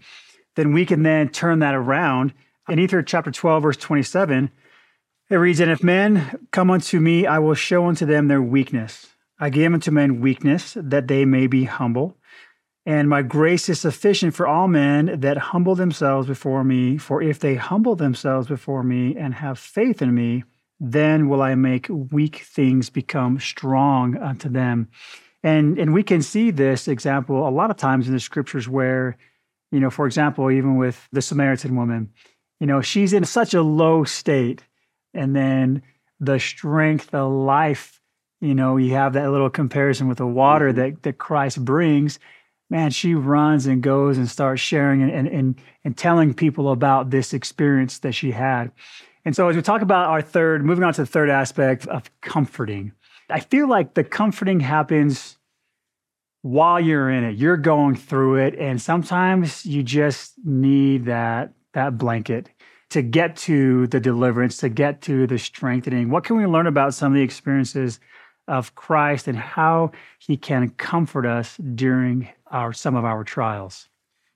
[0.55, 2.35] then we can then turn that around.
[2.69, 4.51] In Ether chapter 12, verse 27,
[5.29, 9.09] it reads, And if men come unto me, I will show unto them their weakness.
[9.39, 12.17] I give unto men weakness, that they may be humble.
[12.87, 16.97] And my grace is sufficient for all men that humble themselves before me.
[16.97, 20.45] For if they humble themselves before me and have faith in me,
[20.81, 24.89] then will I make weak things become strong unto them.
[25.43, 29.17] And, and we can see this example a lot of times in the scriptures where,
[29.71, 32.11] you know, for example, even with the Samaritan woman,
[32.61, 34.63] you know, she's in such a low state.
[35.13, 35.83] And then
[36.21, 38.01] the strength, the life,
[38.41, 40.81] you know, you have that little comparison with the water mm-hmm.
[40.81, 42.19] that, that Christ brings
[42.71, 47.33] man, she runs and goes and starts sharing and, and, and, telling people about this
[47.33, 48.71] experience that she had.
[49.25, 52.11] And so, as we talk about our third, moving on to the third aspect of
[52.21, 52.93] comforting,
[53.31, 55.39] I feel like the comforting happens
[56.43, 57.37] while you're in it.
[57.37, 62.49] You're going through it, and sometimes you just need that that blanket
[62.91, 66.11] to get to the deliverance, to get to the strengthening.
[66.11, 68.01] What can we learn about some of the experiences
[68.49, 73.89] of Christ and how He can comfort us during our some of our trials.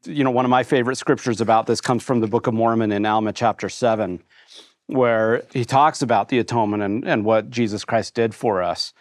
[0.05, 2.93] You know, one of my favorite scriptures about this comes from the Book of Mormon
[2.93, 4.23] in Alma chapter 7,
[4.87, 8.93] where he talks about the atonement and, and what Jesus Christ did for us.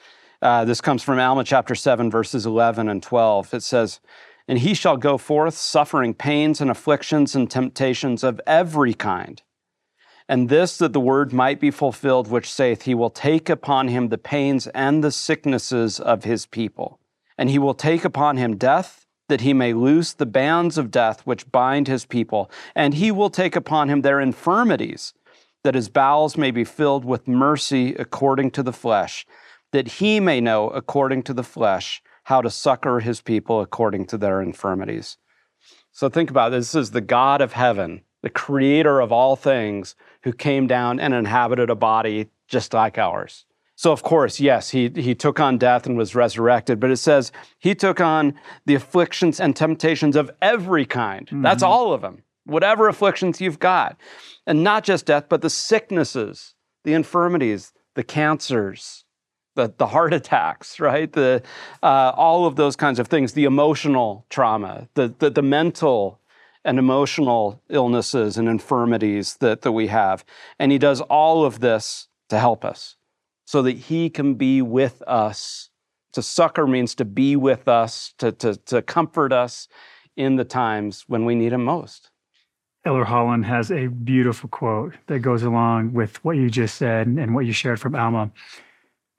[0.42, 3.54] Uh, this comes from Alma chapter 7, verses 11 and 12.
[3.54, 4.00] It says,
[4.48, 9.42] And he shall go forth suffering pains and afflictions and temptations of every kind.
[10.30, 14.10] And this that the word might be fulfilled, which saith, He will take upon him
[14.10, 17.00] the pains and the sicknesses of his people.
[17.38, 21.22] And he will take upon him death that he may loose the bands of death
[21.26, 25.14] which bind his people, and he will take upon him their infirmities,
[25.64, 29.26] that his bowels may be filled with mercy according to the flesh,
[29.72, 34.18] that he may know according to the flesh how to succor his people according to
[34.18, 35.16] their infirmities.
[35.94, 36.74] So think about this.
[36.74, 41.14] This is the God of heaven, the creator of all things, who came down and
[41.14, 43.46] inhabited a body just like ours.
[43.78, 47.32] So, of course, yes, he, he took on death and was resurrected, but it says
[47.60, 48.34] he took on
[48.66, 51.28] the afflictions and temptations of every kind.
[51.28, 51.44] Mm-hmm.
[51.44, 53.96] That's all of them, whatever afflictions you've got.
[54.46, 59.06] And not just death, but the sicknesses, the infirmities, the cancers,
[59.58, 61.12] the, the heart attacks, right?
[61.12, 61.42] The,
[61.84, 66.22] uh, all of those kinds of things, the emotional trauma, the, the, the mental
[66.64, 70.24] and emotional illnesses and infirmities that, that we have.
[70.60, 72.96] And he does all of this to help us
[73.46, 75.70] so that he can be with us.
[76.14, 79.68] To succor means to be with us, to, to, to comfort us
[80.16, 82.12] in the times when we need him most.
[82.86, 87.34] Elder Holland has a beautiful quote that goes along with what you just said and
[87.34, 88.32] what you shared from Alma.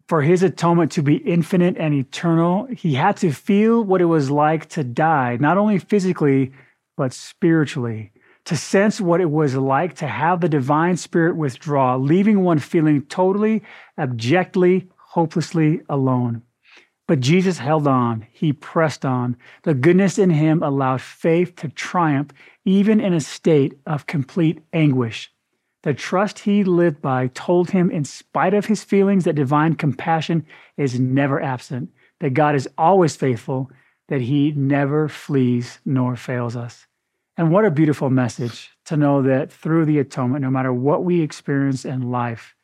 [0.09, 4.31] For his atonement to be infinite and eternal, he had to feel what it was
[4.31, 6.53] like to die, not only physically,
[6.97, 8.13] but spiritually
[8.49, 13.03] to sense what it was like to have the divine spirit withdraw, leaving one feeling
[13.03, 13.63] totally,
[13.99, 16.41] abjectly, hopelessly alone.
[17.07, 18.27] But Jesus held on.
[18.33, 19.37] He pressed on.
[19.65, 22.33] The goodness in him allowed faith to triumph
[22.65, 25.31] even in a state of complete anguish.
[25.83, 30.45] The trust he lived by told him, in spite of his feelings, that divine compassion
[30.77, 33.71] is never absent, that God is always faithful,
[34.09, 36.87] that he never flees nor fails us.
[37.37, 41.21] And what a beautiful message to know that through the atonement, no matter what we
[41.21, 42.57] experience in life,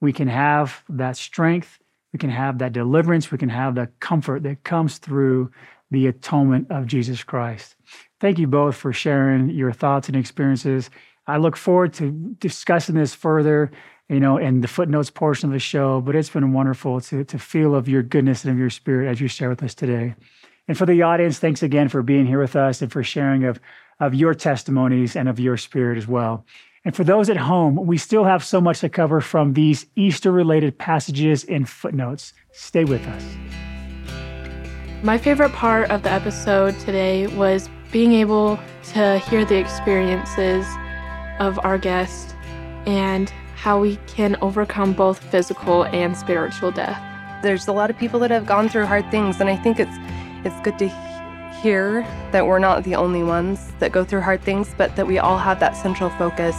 [0.00, 1.78] we can have that strength,
[2.12, 5.52] we can have that deliverance, we can have the comfort that comes through
[5.92, 7.76] the atonement of Jesus Christ.
[8.20, 10.90] Thank you both for sharing your thoughts and experiences.
[11.26, 13.70] I look forward to discussing this further,
[14.08, 16.00] you know, in the footnotes portion of the show.
[16.00, 19.20] But it's been wonderful to, to feel of your goodness and of your spirit as
[19.20, 20.14] you share with us today.
[20.68, 23.60] And for the audience, thanks again for being here with us and for sharing of,
[24.00, 26.44] of your testimonies and of your spirit as well.
[26.84, 30.30] And for those at home, we still have so much to cover from these Easter
[30.30, 32.32] related passages and footnotes.
[32.52, 33.24] Stay with us.
[35.02, 38.58] My favorite part of the episode today was being able
[38.92, 40.64] to hear the experiences
[41.38, 42.34] of our guest
[42.86, 47.00] and how we can overcome both physical and spiritual death.
[47.42, 49.96] There's a lot of people that have gone through hard things, and I think it's
[50.44, 50.88] it's good to
[51.60, 55.18] hear that we're not the only ones that go through hard things, but that we
[55.18, 56.56] all have that central focus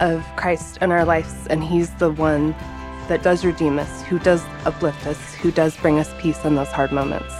[0.00, 2.52] of Christ in our lives, and He's the one
[3.08, 6.68] that does redeem us, who does uplift us, who does bring us peace in those
[6.68, 7.32] hard moments.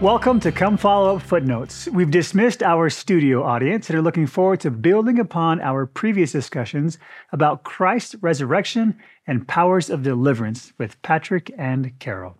[0.00, 1.88] Welcome to Come Follow Up Footnotes.
[1.88, 6.98] We've dismissed our studio audience and are looking forward to building upon our previous discussions
[7.32, 12.36] about Christ's resurrection and powers of deliverance with Patrick and Carol.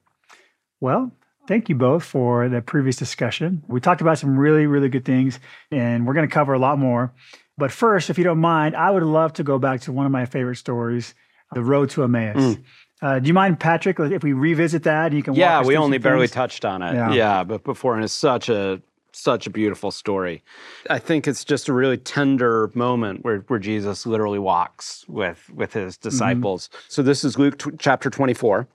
[0.80, 1.12] Well,
[1.46, 3.62] thank you both for the previous discussion.
[3.68, 5.38] We talked about some really, really good things,
[5.70, 7.12] and we're going to cover a lot more.
[7.56, 10.12] But first, if you don't mind, I would love to go back to one of
[10.12, 11.14] my favorite stories,
[11.54, 12.36] The Road to Emmaus.
[12.36, 12.64] Mm.
[13.02, 15.06] Uh, do you mind, Patrick, if we revisit that?
[15.06, 15.34] And You can.
[15.34, 16.94] Yeah, we only barely touched on it.
[16.94, 17.12] Yeah.
[17.12, 18.80] yeah, but before, and it's such a
[19.12, 20.42] such a beautiful story.
[20.90, 25.72] I think it's just a really tender moment where, where Jesus literally walks with with
[25.72, 26.08] his mm-hmm.
[26.08, 26.68] disciples.
[26.68, 26.78] Mm-hmm.
[26.88, 28.66] So this is Luke t- chapter 24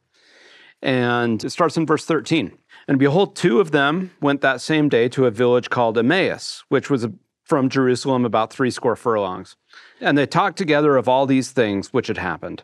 [0.81, 2.57] and it starts in verse 13.
[2.87, 6.89] And behold, two of them went that same day to a village called Emmaus, which
[6.89, 7.07] was
[7.43, 9.55] from Jerusalem about three score furlongs.
[9.99, 12.63] And they talked together of all these things which had happened.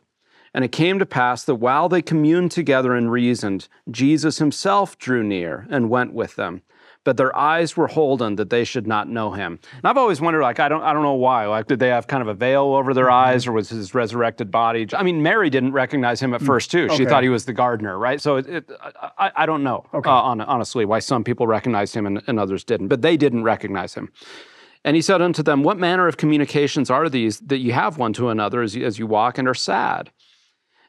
[0.55, 5.21] And it came to pass that while they communed together and reasoned, Jesus himself drew
[5.21, 6.61] near and went with them.
[7.03, 9.59] But their eyes were holden that they should not know him.
[9.73, 11.45] And I've always wondered, like, I don't, I don't know why.
[11.45, 13.27] Like, did they have kind of a veil over their mm-hmm.
[13.27, 14.87] eyes, or was his resurrected body?
[14.95, 16.45] I mean, Mary didn't recognize him at mm.
[16.45, 16.87] first, too.
[16.87, 17.05] She okay.
[17.05, 18.21] thought he was the gardener, right?
[18.21, 18.71] So it, it,
[19.19, 20.09] I, I, don't know, okay.
[20.09, 22.87] uh, honestly, why some people recognized him and, and others didn't.
[22.87, 24.09] But they didn't recognize him.
[24.85, 28.13] And he said unto them, What manner of communications are these that you have one
[28.13, 30.11] to another as you, as you walk and are sad?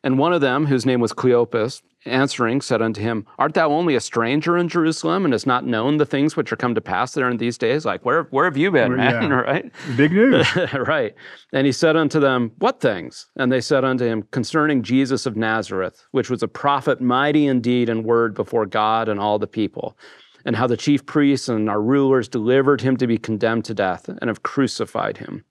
[0.07, 3.97] And one of them, whose name was Cleopas, answering, said unto him, Art thou only
[3.97, 7.14] a stranger in Jerusalem, and hast not known the things which are come to pass
[7.14, 7.85] there in these days?
[7.85, 9.25] Like, where, where have you been, man?
[9.25, 9.37] Yeah.
[9.40, 9.73] right?
[9.97, 10.47] Big news.
[10.75, 11.12] right.
[11.53, 13.27] And he said unto them, What things?
[13.35, 17.57] And they said unto him, Concerning Jesus of Nazareth, which was a prophet mighty indeed
[17.57, 19.99] in deed and word before God and all the people
[20.45, 24.09] and how the chief priests and our rulers delivered him to be condemned to death
[24.09, 25.45] and have crucified him.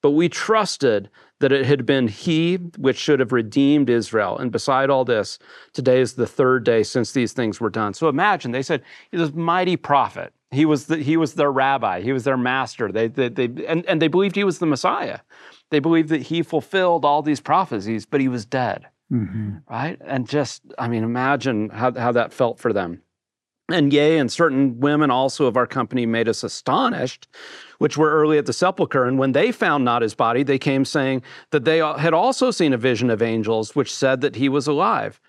[0.00, 1.08] But we trusted
[1.42, 4.38] that it had been he which should have redeemed Israel.
[4.38, 5.38] And beside all this,
[5.72, 7.94] today is the third day since these things were done.
[7.94, 10.32] So imagine, they said, this mighty prophet.
[10.52, 12.00] He was, the, he was their rabbi.
[12.00, 12.92] He was their master.
[12.92, 15.18] They, they, they, and, and they believed he was the Messiah.
[15.70, 18.86] They believed that he fulfilled all these prophecies, but he was dead.
[19.12, 19.56] Mm-hmm.
[19.68, 19.98] Right?
[20.04, 23.02] And just, I mean, imagine how, how that felt for them.
[23.72, 27.26] And yea, and certain women also of our company made us astonished,
[27.78, 29.04] which were early at the sepulchre.
[29.06, 32.72] And when they found not his body, they came saying that they had also seen
[32.72, 35.20] a vision of angels, which said that he was alive.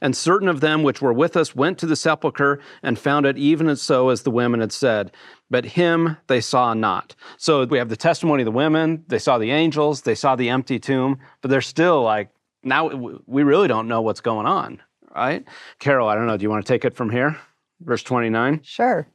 [0.00, 3.38] And certain of them which were with us went to the sepulchre and found it
[3.38, 5.12] even as so as the women had said.
[5.48, 7.14] But him they saw not.
[7.36, 10.48] So we have the testimony of the women, they saw the angels, they saw the
[10.48, 12.30] empty tomb, but they're still like,
[12.64, 12.88] now
[13.26, 14.82] we really don't know what's going on,
[15.14, 15.44] right?
[15.78, 17.38] Carol, I don't know, do you want to take it from here?
[17.84, 18.60] Verse 29.
[18.62, 19.06] Sure.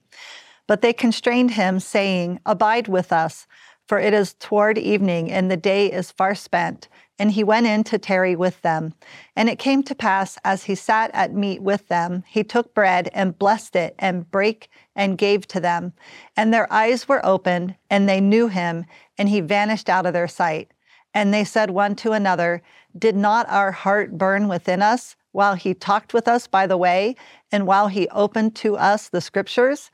[0.67, 3.47] But they constrained him, saying, Abide with us,
[3.87, 6.89] for it is toward evening, and the day is far spent.
[7.19, 8.93] And he went in to tarry with them.
[9.35, 13.09] And it came to pass, as he sat at meat with them, he took bread
[13.13, 15.93] and blessed it, and brake and gave to them.
[16.35, 18.85] And their eyes were opened, and they knew him,
[19.17, 20.71] and he vanished out of their sight.
[21.13, 22.61] And they said one to another,
[22.97, 27.15] Did not our heart burn within us while he talked with us by the way,
[27.51, 29.91] and while he opened to us the scriptures.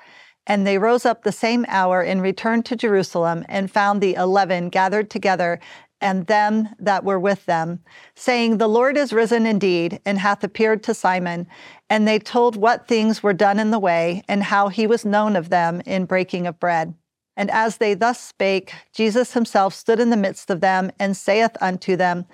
[0.48, 4.70] And they rose up the same hour and returned to Jerusalem and found the eleven
[4.70, 5.60] gathered together
[6.00, 7.82] and them that were with them,
[8.16, 11.48] saying, The Lord is risen indeed and hath appeared to Simon.
[11.90, 15.36] And they told what things were done in the way and how he was known
[15.36, 16.94] of them in breaking of bread.
[17.36, 21.58] And as they thus spake, Jesus himself stood in the midst of them and saith
[21.60, 22.28] unto them,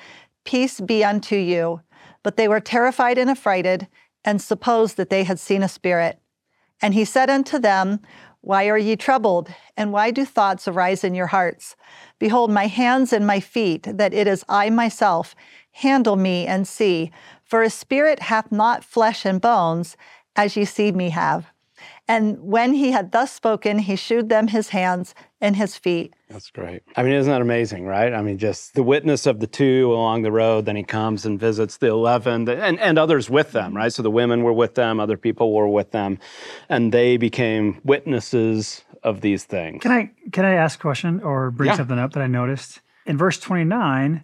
[0.46, 1.82] Peace be unto you.
[2.24, 3.88] But they were terrified and affrighted,
[4.26, 6.20] and supposed that they had seen a spirit.
[6.82, 8.00] And he said unto them,
[8.42, 9.54] Why are ye troubled?
[9.78, 11.76] And why do thoughts arise in your hearts?
[12.20, 15.36] Behold, my hands and my feet, that it is I myself.
[15.72, 17.12] Handle me and see.
[17.44, 19.96] For a spirit hath not flesh and bones,
[20.36, 21.48] as ye see me have.
[22.08, 26.14] And when he had thus spoken, he shewed them his hands and his feet.
[26.30, 26.82] That's great.
[26.98, 28.14] I mean, isn't that amazing, right?
[28.14, 31.40] I mean, just the witness of the two along the road, then he comes and
[31.40, 33.94] visits the 11 and, and others with them, right?
[33.94, 36.20] So the women were with them, other people were with them,
[36.68, 39.82] and they became witnesses of these things.
[39.82, 41.78] Can I can I ask a question or bring Yeah.
[41.78, 42.82] something up that I noticed?
[43.06, 44.24] In verse 29,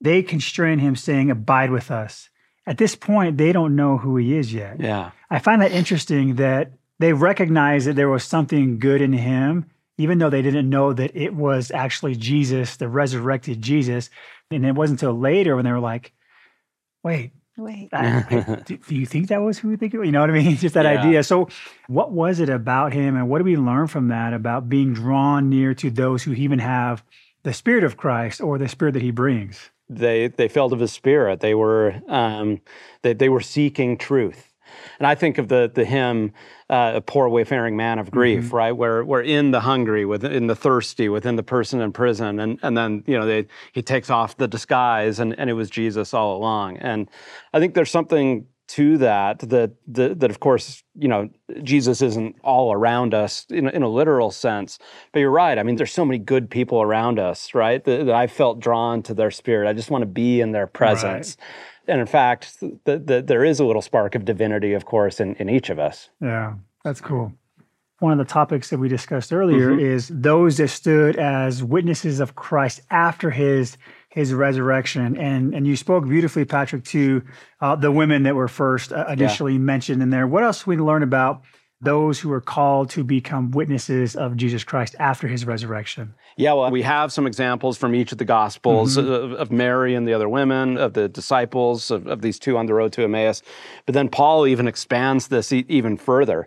[0.00, 2.28] they constrain him saying, Abide with us.
[2.66, 4.78] At this point, they don't know who he is yet.
[4.80, 5.10] Yeah.
[5.30, 6.72] I find that interesting that
[7.02, 9.66] they recognized that there was something good in him,
[9.98, 14.08] even though they didn't know that it was actually Jesus, the resurrected Jesus.
[14.50, 16.12] And it wasn't until later when they were like,
[17.02, 17.90] wait, Wait.
[17.92, 20.06] I- I- do, do you think that was who we think it was?
[20.06, 20.56] You know what I mean?
[20.64, 21.00] Just that Yeah.
[21.02, 21.22] idea.
[21.22, 21.48] So,
[21.86, 25.50] what was it about him, and what do we learn from that about being drawn
[25.50, 27.04] near to those who even have
[27.42, 29.70] the Spirit of Christ or the Spirit that He brings?
[29.90, 31.40] they they felt of his spirit.
[31.40, 32.60] They were um,
[33.02, 34.51] they they were seeking truth.
[34.98, 36.32] And I think of the the hymn,
[36.70, 38.72] uh, "A Poor Wayfaring Man of Grief," right?
[38.72, 42.76] Where we're in the hungry, within the thirsty, within the person in prison, and and
[42.76, 46.36] then you know they, he takes off the disguise, and and it was Jesus all
[46.36, 46.78] along.
[46.78, 47.08] And
[47.52, 51.28] I think there's something to that that that, that of course you know
[51.62, 54.78] Jesus isn't all around us in, a- in a literal sense.
[55.12, 58.14] But you're right I mean there's so many good people around us right that, that
[58.14, 59.68] I felt drawn to their spirit.
[59.68, 61.36] I just want to be in their presence
[61.86, 65.34] and in fact the, the, there is a little spark of divinity of course in,
[65.36, 66.54] in each of us Yeah,
[66.84, 67.32] that's cool.
[68.00, 72.34] One of the topics that we discussed earlier is those that stood as witnesses of
[72.34, 73.76] Christ after his
[74.08, 77.22] his resurrection, and and you spoke beautifully, Patrick, to
[77.60, 80.26] uh, the women that were first uh, initially mentioned in there.
[80.26, 81.42] What else we learn about
[81.82, 86.14] those who were called to become witnesses of Jesus Christ after his resurrection?
[86.36, 89.10] Yeah, well, we have some examples from each of the Gospels mm-hmm.
[89.10, 92.56] uh, of, of Mary and the other women, of the disciples, of, of these two
[92.56, 93.42] on the road to Emmaus.
[93.84, 96.46] But then Paul even expands this e- even further.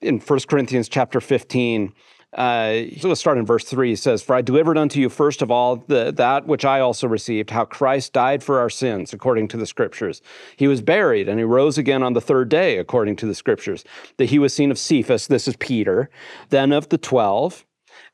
[0.00, 1.92] In 1 Corinthians chapter 15,
[2.32, 3.90] uh, so let's start in verse 3.
[3.90, 7.08] He says, For I delivered unto you first of all the, that which I also
[7.08, 10.20] received, how Christ died for our sins, according to the Scriptures.
[10.56, 13.84] He was buried, and he rose again on the third day, according to the Scriptures.
[14.18, 16.10] That he was seen of Cephas, this is Peter,
[16.50, 17.64] then of the twelve.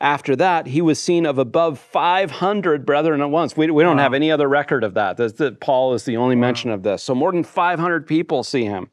[0.01, 3.57] After that, he was seen of above 500 brethren at once.
[3.57, 5.17] We, we don't have any other record of that.
[5.17, 7.05] That Paul is the only mention of this.
[7.05, 8.91] So more than 500 people see him,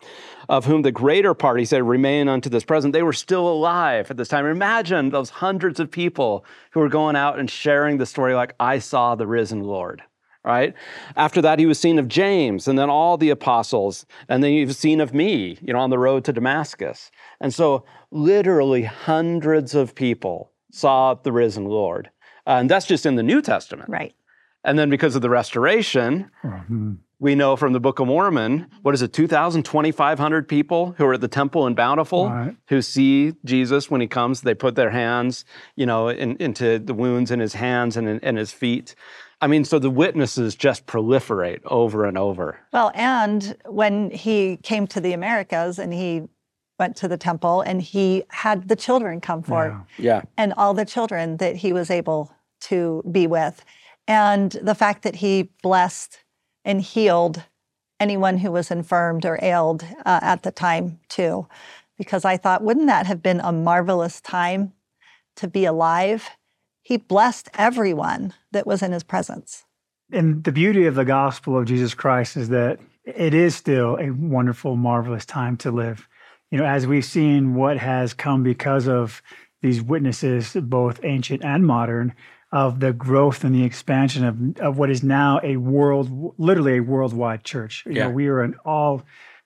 [0.50, 2.92] of whom the greater part, he said, remain unto this present.
[2.92, 4.48] They were still alive at this time.
[4.48, 8.80] Imagine those hundreds of people who were going out and sharing the story like, I
[8.80, 10.02] saw the risen Lord.
[10.44, 10.74] Right?
[11.16, 14.06] After that, he was seen of James and then all the apostles.
[14.28, 17.12] And then he was seen of me, you know, on the road to Damascus.
[17.40, 22.10] And so, literally, hundreds of people saw the risen Lord.
[22.48, 23.90] Uh, and that's just in the New Testament.
[23.90, 24.16] Right.
[24.64, 26.94] And then because of the restoration, mm-hmm.
[27.20, 31.14] we know from the Book of Mormon, what is it, 2,000, 2,500 people who are
[31.14, 32.56] at the temple in Bountiful Right.
[32.68, 34.42] who see Jesus when he comes.
[34.42, 35.46] They put their hands,
[35.76, 38.96] you know, in, into the wounds in his hands and in, in his feet.
[39.42, 42.60] I mean, so the witnesses just proliferate over and over.
[42.74, 46.24] Well, and when he came to the Americas and he
[46.78, 50.24] went to the temple and he had the children come forward Yeah.
[50.38, 53.64] and all the children that he was able to be with.
[54.10, 56.18] And the fact that he blessed
[56.66, 57.44] and healed
[58.00, 61.48] anyone who was infirmed or ailed uh, at the time, too.
[61.96, 64.74] Because I thought, wouldn't that have been a marvelous time
[65.36, 66.28] to be alive?
[66.82, 69.66] He blessed everyone that was in his presence.
[70.12, 74.10] And the beauty of the gospel of Jesus Christ is that it is still a
[74.10, 76.08] wonderful, marvelous time to live.
[76.50, 79.22] You know, as we've seen what has come because of
[79.62, 82.16] these witnesses, both ancient and modern,
[82.52, 86.84] of the growth and the expansion of, of what is now a world, literally a
[86.84, 87.84] worldwide church.
[87.86, 88.04] You Yeah.
[88.06, 89.04] know, we are in all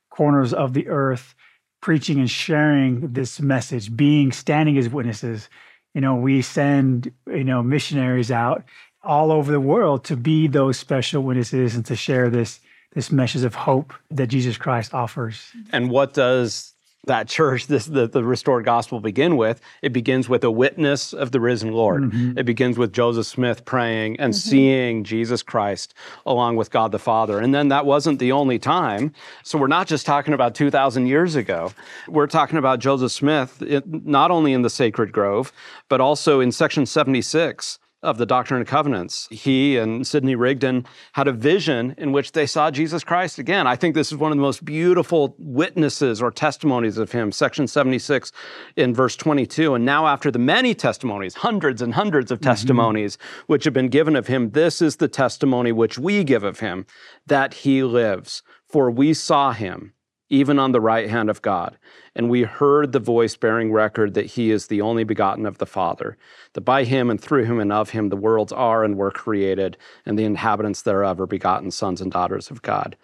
[0.09, 1.35] corners of the earth
[1.81, 5.49] preaching and sharing this message, being standing as witnesses.
[5.93, 8.63] You know, we send, you know, missionaries out
[9.03, 12.59] all over the world to be those special witnesses and to share this
[12.93, 15.51] this message of hope that Jesus Christ offers.
[15.71, 16.72] And what does
[17.05, 19.61] that church, this the, the restored gospel begin with?
[19.81, 22.03] It begins with a witness of the risen Lord.
[22.03, 22.37] Mm-hmm.
[22.37, 24.49] It begins with Joseph Smith praying and mm-hmm.
[24.49, 25.93] seeing Jesus Christ
[26.25, 27.39] along with God the Father.
[27.39, 29.13] And then that wasn't the only time.
[29.43, 31.71] So we're not just talking about 2,000 years ago.
[32.07, 35.51] We're talking about Joseph Smith, it, not only in the Sacred Grove,
[35.89, 39.27] but also in section 76 of the Doctrine and Covenants.
[39.31, 43.65] He and Sidney Rigdon had a vision in which they saw Jesus Christ again.
[43.65, 47.31] I think this is one of the most beautiful witnesses or testimonies of him.
[47.31, 48.31] Section 76
[48.75, 49.73] in verse 22.
[49.73, 52.49] And now, after the many testimonies, hundreds and hundreds of mm-hmm.
[52.49, 56.59] testimonies which have been given of him, this is the testimony which we give of
[56.59, 56.85] him
[57.25, 58.43] that he lives.
[58.67, 59.93] For we saw him
[60.30, 61.78] even on the right hand of God.
[62.15, 65.65] And we heard the voice bearing record that he is the only begotten of the
[65.65, 66.17] Father,
[66.53, 69.78] that by him and through him and of him the worlds are and were created,
[70.05, 72.95] and the inhabitants thereof are begotten sons and daughters of God.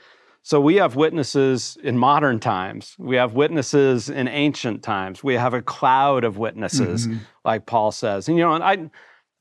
[0.41, 2.95] So we have witnesses in modern times.
[2.97, 5.23] We have witnesses in ancient times.
[5.23, 7.19] We have a cloud of witnesses, mm-hmm.
[7.43, 8.27] like Paul says.
[8.27, 8.89] And you know, and I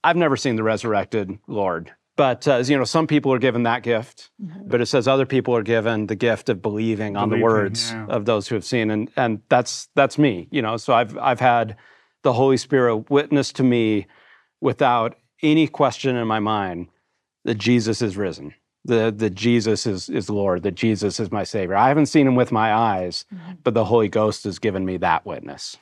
[0.03, 1.93] I've never seen the resurrected Lord.
[2.19, 4.67] But uh, you know, some people are given that gift, mm-hmm.
[4.67, 7.93] but it says other people are given the gift of believing, believing on the words
[7.93, 8.07] yeah.
[8.07, 10.49] of those who have seen, and and that's that's me.
[10.51, 11.77] You know, so I've I've had
[12.25, 14.09] the Holy Spirit witness to me
[14.61, 15.15] without
[15.45, 16.89] any question in my mind
[17.45, 18.53] that Jesus is risen,
[18.87, 21.77] that, that Jesus is is Lord, that Jesus is my Savior.
[21.77, 23.53] I haven't seen him with my eyes, mm-hmm.
[23.63, 25.77] but the Holy Ghost has given me that witness.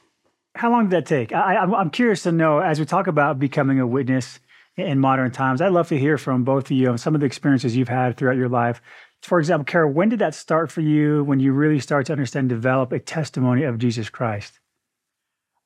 [0.54, 1.32] How long did that take?
[1.32, 4.38] I, I'm curious to know as we talk about becoming a witness
[4.76, 5.60] in modern times.
[5.60, 8.16] I'd love to hear from both of you on some of the experiences you've had
[8.16, 8.80] throughout your life.
[9.22, 12.48] For example, Carol, when did that start for you when you really start to understand,
[12.48, 14.60] develop a testimony of Jesus Christ?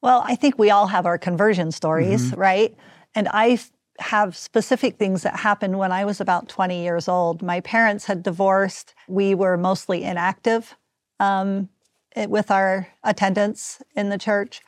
[0.00, 2.40] Well, I think we all have our conversion stories, mm-hmm.
[2.40, 2.76] right?
[3.14, 3.58] And I
[3.98, 7.42] have specific things that happened when I was about 20 years old.
[7.42, 8.94] My parents had divorced.
[9.08, 10.74] We were mostly inactive
[11.18, 11.68] um,
[12.16, 14.62] with our attendance in the church,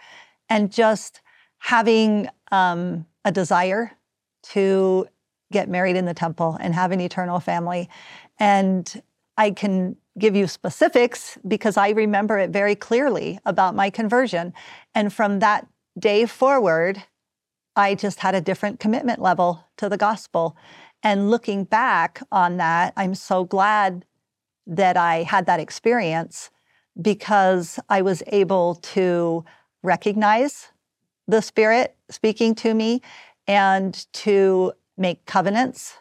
[0.51, 1.21] and just
[1.59, 3.93] having um, a desire
[4.43, 5.07] to
[5.51, 7.89] get married in the temple and have an eternal family.
[8.39, 9.03] And
[9.37, 14.53] I can give you specifics because I remember it very clearly about my conversion.
[14.95, 15.67] And from that
[15.99, 17.03] day forward,
[17.77, 20.57] I just had a different commitment level to the gospel.
[21.03, 24.05] And looking back on that, I'm so glad
[24.67, 26.51] that I had that experience
[27.01, 29.45] because I was able to
[29.83, 30.69] recognize
[31.27, 33.01] the Spirit speaking to me
[33.47, 35.95] and to make covenants.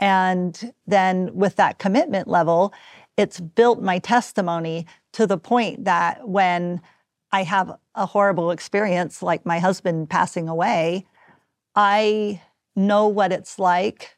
[0.00, 2.72] And then with that commitment level,
[3.16, 6.80] it's built my testimony to the point that when
[7.30, 11.06] I have a horrible experience, like my husband passing away,
[11.74, 12.42] I
[12.74, 14.16] know what it's like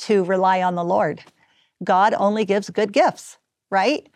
[0.00, 1.22] to rely on the Lord.
[1.84, 3.38] God only gives good gifts,
[3.70, 4.08] right?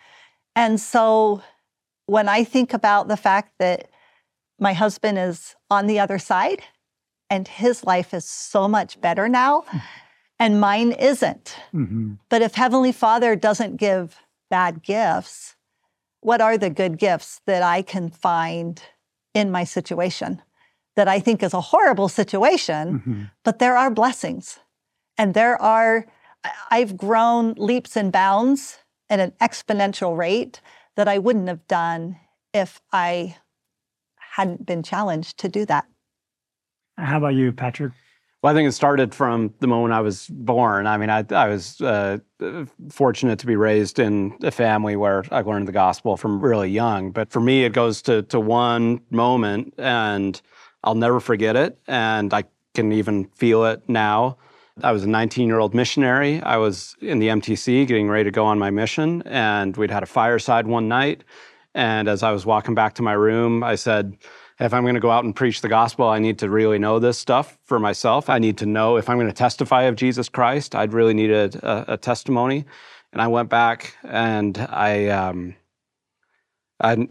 [0.54, 1.42] And so
[2.06, 3.90] when I think about the fact that
[4.58, 6.62] my husband is on the other side
[7.30, 9.64] and his life is so much better now
[10.38, 11.56] and mine isn't.
[11.74, 12.14] Mm-hmm.
[12.28, 14.18] But if Heavenly Father doesn't give
[14.50, 15.56] bad gifts,
[16.20, 18.82] what are the good gifts that I can find
[19.34, 20.42] in my situation
[20.96, 23.22] that I think is a horrible situation, mm-hmm.
[23.44, 24.58] but there are blessings.
[25.18, 26.06] And there are,
[26.70, 30.60] I've grown leaps and bounds at an exponential rate
[30.96, 32.16] that I wouldn't have done
[32.52, 33.36] if I
[34.36, 35.86] hadn't been challenged to do that.
[36.96, 37.92] How about you, Patrick?
[38.42, 40.86] Well, I think it started from the moment I was born.
[40.86, 42.18] I mean, I, I was uh,
[42.90, 47.10] fortunate to be raised in a family where I learned the gospel from really young.
[47.10, 50.40] But for me, it goes to, to one moment, and
[50.84, 51.78] I'll never forget it.
[51.88, 52.44] And I
[52.74, 54.36] can even feel it now.
[54.82, 56.42] I was a 19 year old missionary.
[56.42, 60.02] I was in the MTC getting ready to go on my mission, and we'd had
[60.02, 61.24] a fireside one night.
[61.74, 64.18] And as I was walking back to my room, I said,
[64.58, 66.98] if I'm going to go out and preach the gospel, I need to really know
[66.98, 68.30] this stuff for myself.
[68.30, 71.30] I need to know if I'm going to testify of Jesus Christ, I'd really need
[71.30, 72.64] a, a, a testimony.
[73.12, 75.54] And I went back and I, um,
[76.80, 77.06] I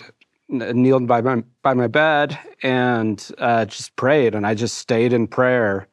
[0.50, 4.34] kneeled by my, by my bed and uh, just prayed.
[4.34, 5.88] And I just stayed in prayer.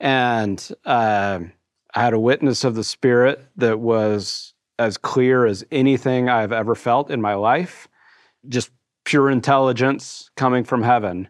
[0.00, 1.40] And uh,
[1.94, 6.76] I had a witness of the Spirit that was as clear as anything I've ever
[6.76, 7.88] felt in my life.
[8.48, 8.70] Just
[9.08, 11.26] pure intelligence coming from heaven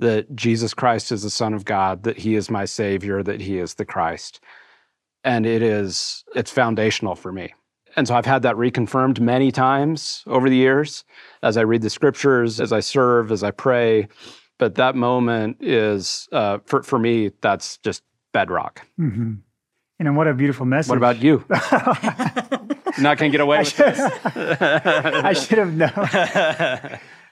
[0.00, 3.58] that Jesus Christ is the Son of God, that He is my Savior, that He
[3.58, 4.40] is the Christ.
[5.22, 7.54] And it is, it's foundational for me.
[7.94, 11.04] And so I've had that reconfirmed many times over the years
[11.44, 14.08] as I read the scriptures, as I serve, as I pray.
[14.58, 18.02] But that moment is, uh, for, for me, that's just
[18.32, 18.84] bedrock.
[18.98, 19.34] Mm-hmm.
[19.98, 20.90] And what a beautiful message.
[20.90, 21.44] What about you?
[22.98, 23.98] Not gonna get away with this.
[24.24, 25.90] I should have known.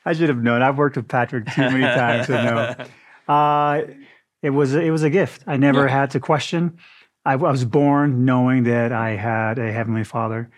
[0.04, 0.62] I should have known.
[0.62, 3.32] I've worked with Patrick too many times to know.
[3.32, 3.82] Uh,
[4.42, 5.44] it was it was a gift.
[5.46, 5.92] I never yeah.
[5.92, 6.78] had to question.
[7.24, 10.50] I, I was born knowing that I had a heavenly Father.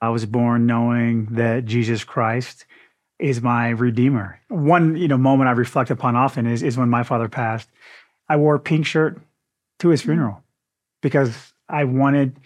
[0.00, 2.64] I was born knowing that Jesus Christ
[3.18, 4.40] is my redeemer.
[4.48, 7.68] One you know moment I reflect upon often is is when my father passed.
[8.28, 9.20] I wore a pink shirt
[9.80, 10.42] to his funeral
[11.06, 12.36] because I wanted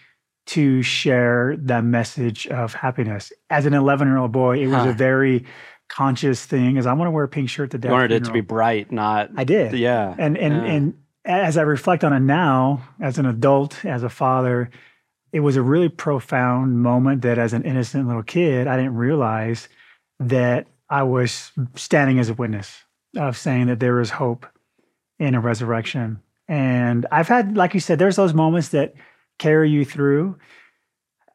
[0.49, 3.33] to share that message of happiness.
[3.49, 4.91] As an 11 year old boy, it was huh.
[4.91, 5.47] a very
[5.89, 6.77] conscious thing.
[6.77, 7.89] Is I want to wear a pink shirt to death.
[7.89, 8.27] You wanted funeral.
[8.27, 9.31] it to be bright, not.
[9.35, 9.73] I did.
[9.73, 10.15] Yeah.
[10.19, 10.73] And and yeah.
[10.73, 10.95] and
[11.25, 14.69] as I reflect on it now, as an adult, as a father,
[15.33, 19.71] it was a really profound moment that as an innocent little kid, I didn't realize
[20.19, 22.85] that I was standing as a witness
[23.17, 24.47] of saying that there is hope
[25.19, 26.21] in a resurrection.
[26.51, 28.95] And I've had, like you said, there's those moments that
[29.39, 30.37] carry you through.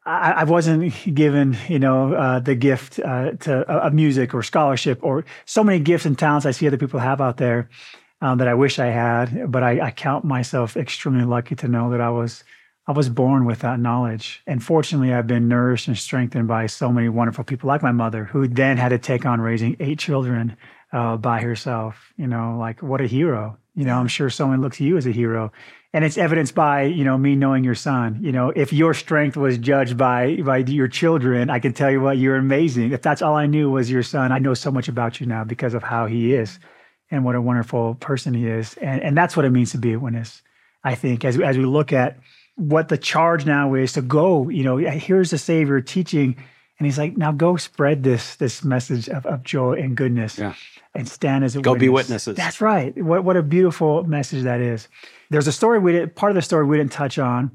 [0.04, 4.42] I, I wasn't given, you know, uh, the gift uh, to uh, of music or
[4.42, 7.70] scholarship or so many gifts and talents I see other people have out there
[8.20, 9.50] um, that I wish I had.
[9.50, 12.44] But I, I count myself extremely lucky to know that I was
[12.86, 14.42] I was born with that knowledge.
[14.46, 18.24] And fortunately, I've been nourished and strengthened by so many wonderful people like my mother,
[18.24, 20.58] who then had to take on raising eight children
[20.92, 22.12] uh, by herself.
[22.18, 23.56] You know, like what a hero.
[23.76, 25.52] You know, I'm sure someone looks at you as a hero.
[25.92, 28.18] And it's evidenced by, you know, me knowing your son.
[28.20, 32.00] You know, if your strength was judged by by your children, I can tell you
[32.00, 32.92] what, you're amazing.
[32.92, 35.44] If that's all I knew was your son, I know so much about you now
[35.44, 36.58] because of how he is
[37.10, 38.74] and what a wonderful person he is.
[38.74, 40.42] And and that's what it means to be a witness.
[40.84, 42.18] I think as as we look at
[42.56, 46.36] what the charge now is to go, you know, here's the Savior teaching.
[46.78, 50.38] And he's like, now go spread this this message of, of joy and goodness.
[50.38, 50.54] Yeah.
[50.94, 51.84] And stand as a Go witness.
[51.84, 52.36] be witnesses.
[52.36, 52.96] That's right.
[53.02, 54.88] What what a beautiful message that is.
[55.30, 57.50] There's a story we did part of the story we didn't touch on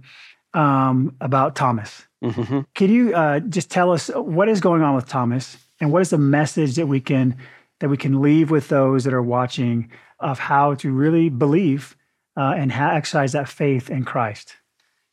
[0.53, 2.05] um, about Thomas.
[2.23, 2.61] Mm-hmm.
[2.75, 6.11] Could you uh, just tell us what is going on with Thomas and what is
[6.11, 7.35] the message that we can
[7.79, 11.95] that we can leave with those that are watching of how to really believe
[12.37, 14.55] uh, and ha- exercise that faith in Christ?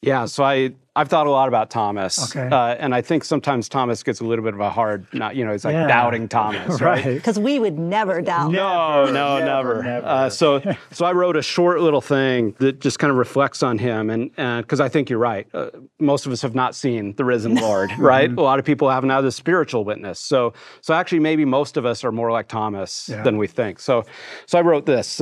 [0.03, 2.49] Yeah, so I I've thought a lot about Thomas, Okay.
[2.55, 5.45] uh, and I think sometimes Thomas gets a little bit of a hard, not you
[5.45, 5.87] know, it's like Yeah.
[5.87, 7.05] doubting Thomas, right?
[7.05, 8.51] Because we would never doubt.
[8.51, 9.83] No, no, never.
[9.83, 10.07] never.
[10.07, 13.79] Uh, so, so I wrote a short little thing that just kind of reflects on
[13.79, 14.31] him, and
[14.63, 15.47] because I think you're right.
[15.55, 15.71] Uh,
[16.01, 18.31] most of us have not seen the risen Lord, right?
[18.31, 20.19] A lot of people haven't had the spiritual witness.
[20.21, 23.23] So, so actually, maybe most of us are more like Thomas Yeah.
[23.23, 23.79] than we think.
[23.81, 24.05] So,
[24.47, 25.21] so I wrote this.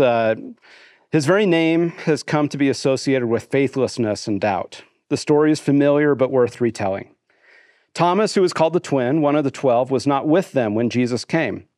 [1.17, 4.83] His very name has come to be associated with faithlessness and doubt.
[5.09, 7.09] The story is familiar but worth retelling.
[7.95, 10.91] Thomas, who is called the twin, one of the twelve, was not with them when
[10.91, 11.69] Jesus came.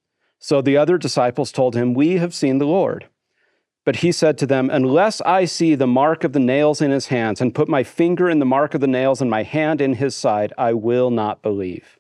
[0.41, 3.09] So the other disciples told him, We have seen the Lord.
[3.85, 7.07] But he said to them, Unless I see the mark of the nails in his
[7.07, 9.95] hands, and put my finger in the mark of the nails and my hand in
[9.95, 11.98] his side, I will not believe.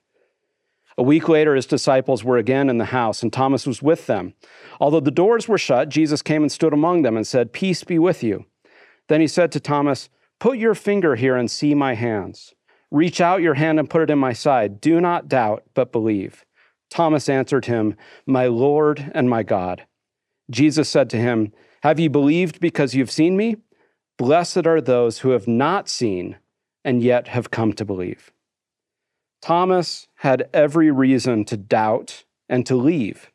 [0.99, 4.35] A week later, his disciples were again in the house, and Thomas was with them.
[4.81, 8.01] Although the doors were shut, Jesus came and stood among them and said, Peace be
[8.01, 8.47] with you.
[9.07, 10.09] Then he said to Thomas,
[10.41, 12.53] Put your finger here and see my hands.
[12.91, 14.81] Reach out your hand and put it in my side.
[14.81, 16.45] Do not doubt, but believe.
[16.91, 17.95] Thomas answered him,
[18.27, 19.87] My Lord and my God.
[20.51, 21.53] Jesus said to him,
[21.85, 23.57] Have you believed because you've seen me?
[24.17, 26.39] Blessed are those who have not seen
[26.85, 28.33] and yet have come to believe.
[29.41, 33.30] Thomas had every reason to doubt and to leave.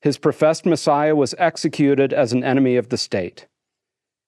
[0.00, 3.46] His professed Messiah was executed as an enemy of the state.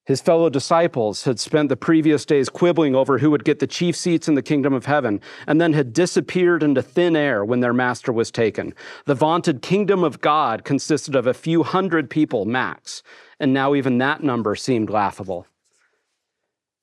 [0.05, 3.95] His fellow disciples had spent the previous days quibbling over who would get the chief
[3.95, 7.73] seats in the kingdom of heaven, and then had disappeared into thin air when their
[7.73, 8.73] master was taken.
[9.05, 13.03] The vaunted kingdom of God consisted of a few hundred people max,
[13.39, 15.45] and now even that number seemed laughable.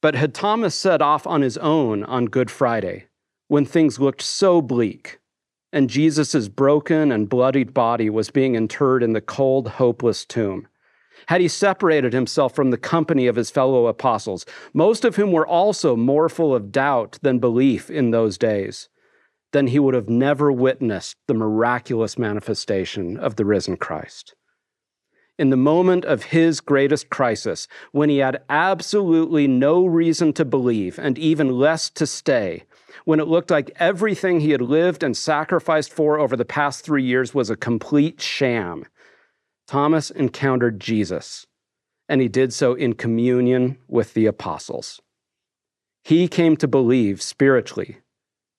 [0.00, 3.06] But had Thomas set off on his own on Good Friday,
[3.48, 5.18] when things looked so bleak,
[5.72, 10.68] and Jesus' broken and bloodied body was being interred in the cold, hopeless tomb?
[11.26, 15.46] Had he separated himself from the company of his fellow apostles, most of whom were
[15.46, 18.88] also more full of doubt than belief in those days,
[19.52, 24.34] then he would have never witnessed the miraculous manifestation of the risen Christ.
[25.38, 30.98] In the moment of his greatest crisis, when he had absolutely no reason to believe
[30.98, 32.64] and even less to stay,
[33.04, 37.04] when it looked like everything he had lived and sacrificed for over the past three
[37.04, 38.84] years was a complete sham,
[39.66, 41.46] Thomas encountered Jesus,
[42.08, 45.00] and he did so in communion with the apostles.
[46.02, 47.98] He came to believe spiritually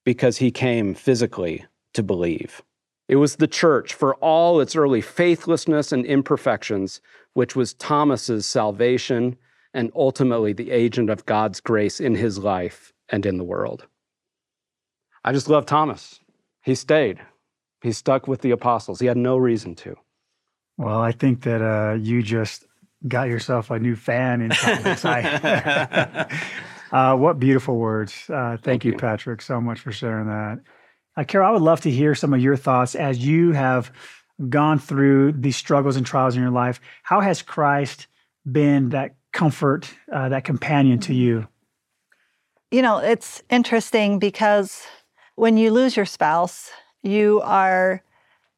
[0.04, 1.64] because he came physically
[1.94, 2.62] to believe.
[3.08, 7.00] It was the church, for all its early faithlessness and imperfections,
[7.34, 9.36] which was Thomas's salvation
[9.74, 13.86] and ultimately the agent of God's grace in his life and in the world.
[15.24, 16.20] I just love Thomas.
[16.62, 17.18] He stayed.
[17.82, 19.00] He stuck with the apostles.
[19.00, 19.96] He had no reason to.
[20.76, 22.66] Well, I think that uh, you just
[23.06, 25.04] got yourself a new fan in Thomas.
[25.04, 26.26] I-
[26.92, 28.12] uh, what beautiful words.
[28.28, 28.98] Uh, thank, Thank you, you.
[28.98, 30.60] Patrick, so much for sharing that.
[31.16, 33.92] Uh, Carol, I would love to hear some of your thoughts as you have
[34.48, 36.80] gone through these struggles and trials in your life.
[37.02, 38.06] How has Christ
[38.50, 41.46] been that comfort, uh, that companion to you?
[42.70, 44.86] You know, it's interesting because
[45.40, 46.70] when you lose your spouse,
[47.02, 48.02] you are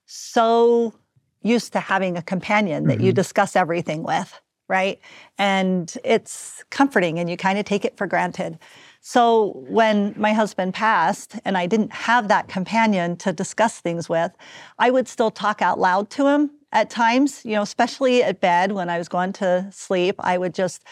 [0.05, 0.93] so
[1.41, 3.14] used to having a companion that you mm-hmm.
[3.14, 4.99] discuss everything with, right?
[5.39, 8.59] And it's comforting and you kind of take it for granted.
[9.01, 14.33] So when my husband passed and I didn't have that companion to discuss things with,
[14.80, 18.72] I would still talk out loud to him at times, you know, especially at bed
[18.72, 20.16] when I was going to sleep.
[20.18, 20.83] I would just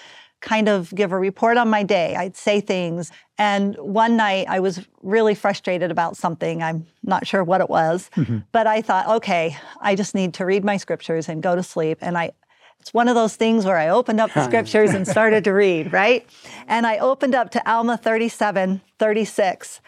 [0.41, 2.16] kind of give a report on my day.
[2.16, 3.12] I'd say things.
[3.38, 6.62] And one night I was really frustrated about something.
[6.62, 8.38] I'm not sure what it was, mm-hmm.
[8.53, 11.99] but I thought, okay, I just need to read my scriptures and go to sleep.
[12.01, 12.32] And I,
[12.80, 15.93] it's one of those things where I opened up the scriptures and started to read,
[15.93, 16.26] right?
[16.66, 19.80] And I opened up to Alma 37, 36.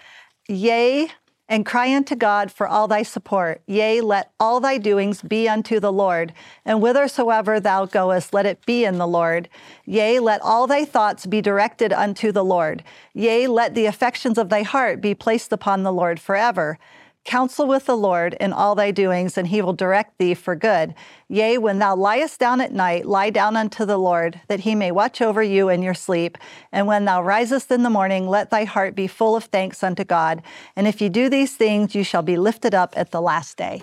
[0.49, 1.09] Yea,
[1.49, 3.63] and cry unto God for all thy support.
[3.67, 6.33] Yea, let all thy doings be unto the Lord.
[6.65, 9.49] And whithersoever thou goest, let it be in the Lord.
[9.85, 12.83] Yea, let all thy thoughts be directed unto the Lord.
[13.13, 16.79] Yea, let the affections of thy heart be placed upon the Lord forever.
[17.25, 20.93] Counsel with the Lord in all thy doings, and he will direct thee for good.
[21.29, 24.91] Yea, when thou liest down at night, lie down unto the Lord, that he may
[24.91, 26.37] watch over you in your sleep.
[26.73, 30.03] And when thou risest in the morning, let thy heart be full of thanks unto
[30.03, 30.43] God.
[30.75, 33.83] And if you do these things, you shall be lifted up at the last day.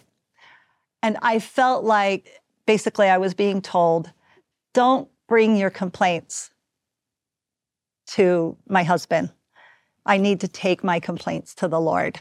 [1.02, 4.12] And I felt like basically I was being told,
[4.74, 6.50] don't bring your complaints
[8.08, 9.32] to my husband.
[10.06, 12.20] I need to take my complaints to the Lord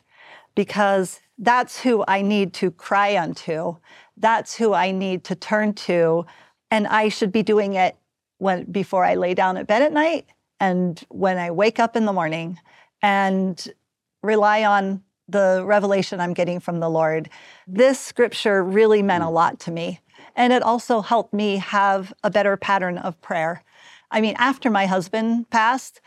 [0.59, 3.77] because that's who I need to cry unto.
[4.17, 6.27] That's who I need to turn to.
[6.73, 7.97] And I should be doing it
[8.39, 10.27] when before I lay down at bed at night
[10.59, 12.59] and when I wake up in the morning
[13.03, 13.73] and
[14.21, 17.31] rely on the revelation I'm getting from the Lord.
[17.69, 20.01] This scripture really meant a lot to me.
[20.35, 23.63] And it also helped me have a better pattern of prayer.
[24.11, 26.01] I mean, after my husband passed,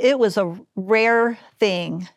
[0.00, 2.08] it was a rare thing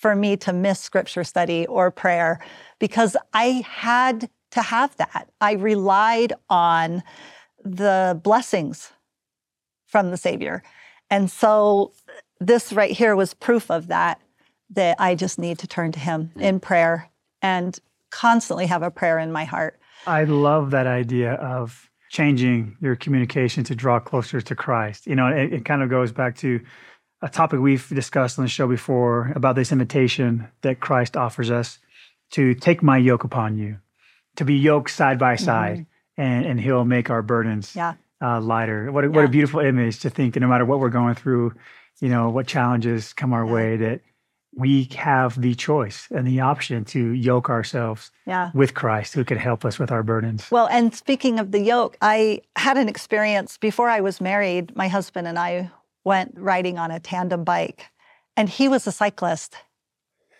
[0.00, 2.40] for me to miss scripture study or prayer
[2.78, 5.28] because I had to have that.
[5.42, 7.02] I relied on
[7.62, 8.92] the blessings
[9.86, 10.62] from the Savior.
[11.10, 11.92] And so
[12.40, 14.22] this right here was proof of that,
[14.70, 17.10] that I just need to turn to Him in prayer
[17.42, 17.78] and
[18.08, 19.78] constantly have a prayer in my heart.
[20.06, 25.06] I love that idea of changing your communication to draw closer to Christ.
[25.06, 26.60] You know, it, it kind of goes back to
[27.22, 31.78] a topic we've discussed on the show before about this invitation that Christ offers us
[32.32, 33.78] to take my yoke upon you,
[34.36, 35.44] to be yoked side by mm-hmm.
[35.44, 36.22] side, mm-hmm.
[36.22, 37.94] and, and He'll make our burdens yeah.
[38.22, 38.90] uh, lighter.
[38.90, 39.12] What a, yeah.
[39.14, 41.54] what a beautiful image to think that no matter what we're going through,
[42.00, 43.52] you know, what challenges come our yeah.
[43.52, 44.00] way, that
[44.56, 48.50] we have the choice and the option to yoke ourselves yeah.
[48.52, 50.50] with Christ who could help us with our burdens.
[50.50, 54.74] Well, and speaking of the yoke, I had an experience before I was married.
[54.74, 55.70] My husband and I
[56.04, 57.86] went riding on a tandem bike,
[58.36, 59.56] and he was a cyclist,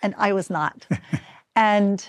[0.02, 0.86] and I was not.
[1.56, 2.06] and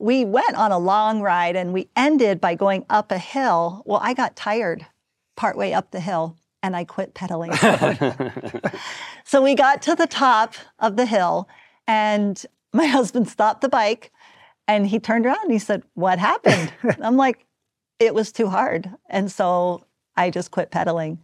[0.00, 3.82] we went on a long ride and we ended by going up a hill.
[3.84, 4.86] Well, I got tired
[5.36, 7.52] partway up the hill and I quit pedaling.
[9.24, 11.48] so we got to the top of the hill
[11.86, 14.10] and my husband stopped the bike
[14.66, 16.72] and he turned around and he said, What happened?
[17.02, 17.46] I'm like,
[17.98, 18.90] It was too hard.
[19.08, 19.84] And so
[20.16, 21.18] I just quit pedaling.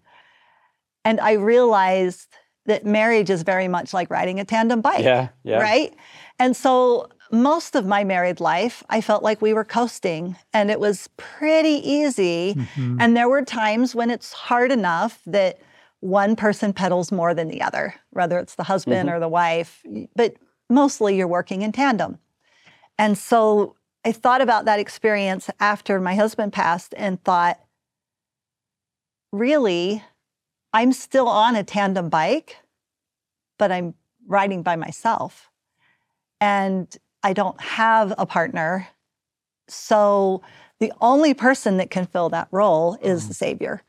[1.07, 2.26] And I realized
[2.66, 5.04] that marriage is very much like riding a tandem bike.
[5.04, 5.59] Yeah, yeah.
[5.59, 5.94] Right?
[6.40, 10.80] And so most of my married life, I felt like we were coasting and it
[10.80, 12.54] was pretty easy.
[12.54, 12.96] Mm-hmm.
[13.00, 15.61] And there were times when it's hard enough that
[16.00, 19.16] one person pedals more than the other, whether it's the husband mm-hmm.
[19.16, 19.82] or the wife,
[20.16, 20.34] but
[20.68, 22.18] mostly you're working in tandem.
[22.98, 27.61] And so I thought about that experience after my husband passed and thought,
[29.32, 30.02] really,
[30.77, 32.59] I'm still on a tandem bike,
[33.59, 33.95] but I'm
[34.27, 35.49] riding by myself.
[36.39, 38.87] And I don't have a partner.
[39.68, 40.43] So
[40.79, 43.29] the only person that can fill that role is mm.
[43.29, 43.83] the Savior.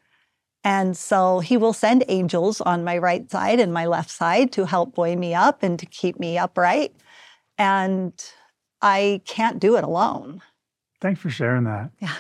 [0.64, 4.66] And so he will send angels on my right side and my left side to
[4.66, 6.96] help buoy me up and to keep me upright.
[7.58, 8.14] And
[8.82, 10.42] I can't do it alone.
[11.02, 11.92] Thanks for sharing that.
[12.00, 12.16] Yeah.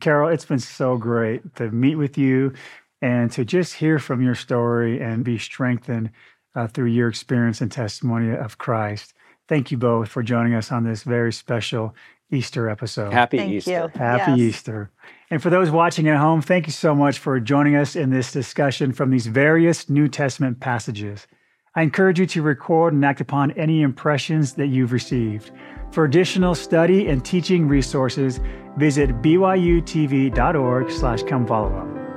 [0.00, 2.52] Carol, it's been so great to meet with you
[3.00, 6.10] and to just hear from your story and be strengthened
[6.54, 9.14] uh, through your experience and testimony of Christ.
[9.48, 11.94] Thank you both for joining us on this very special
[12.30, 13.12] Easter episode.
[13.12, 13.70] Happy thank Easter.
[13.70, 13.98] You.
[13.98, 14.38] Happy yes.
[14.38, 14.90] Easter.
[15.30, 18.32] And for those watching at home, thank you so much for joining us in this
[18.32, 21.26] discussion from these various New Testament passages.
[21.74, 25.52] I encourage you to record and act upon any impressions that you've received.
[25.90, 28.40] For additional study and teaching resources,
[28.76, 32.07] visit byutv.org slash come follow up.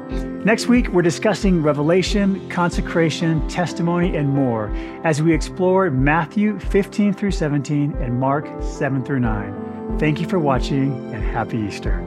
[0.44, 7.32] Next week, we're discussing Revelation, consecration, testimony, and more as we explore Matthew 15 through
[7.32, 9.98] 17 and Mark 7 through 9.
[10.00, 12.00] Thank you for watching and happy Easter.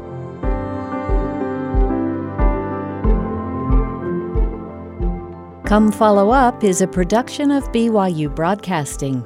[5.67, 9.25] Come Follow Up is a production of BYU Broadcasting.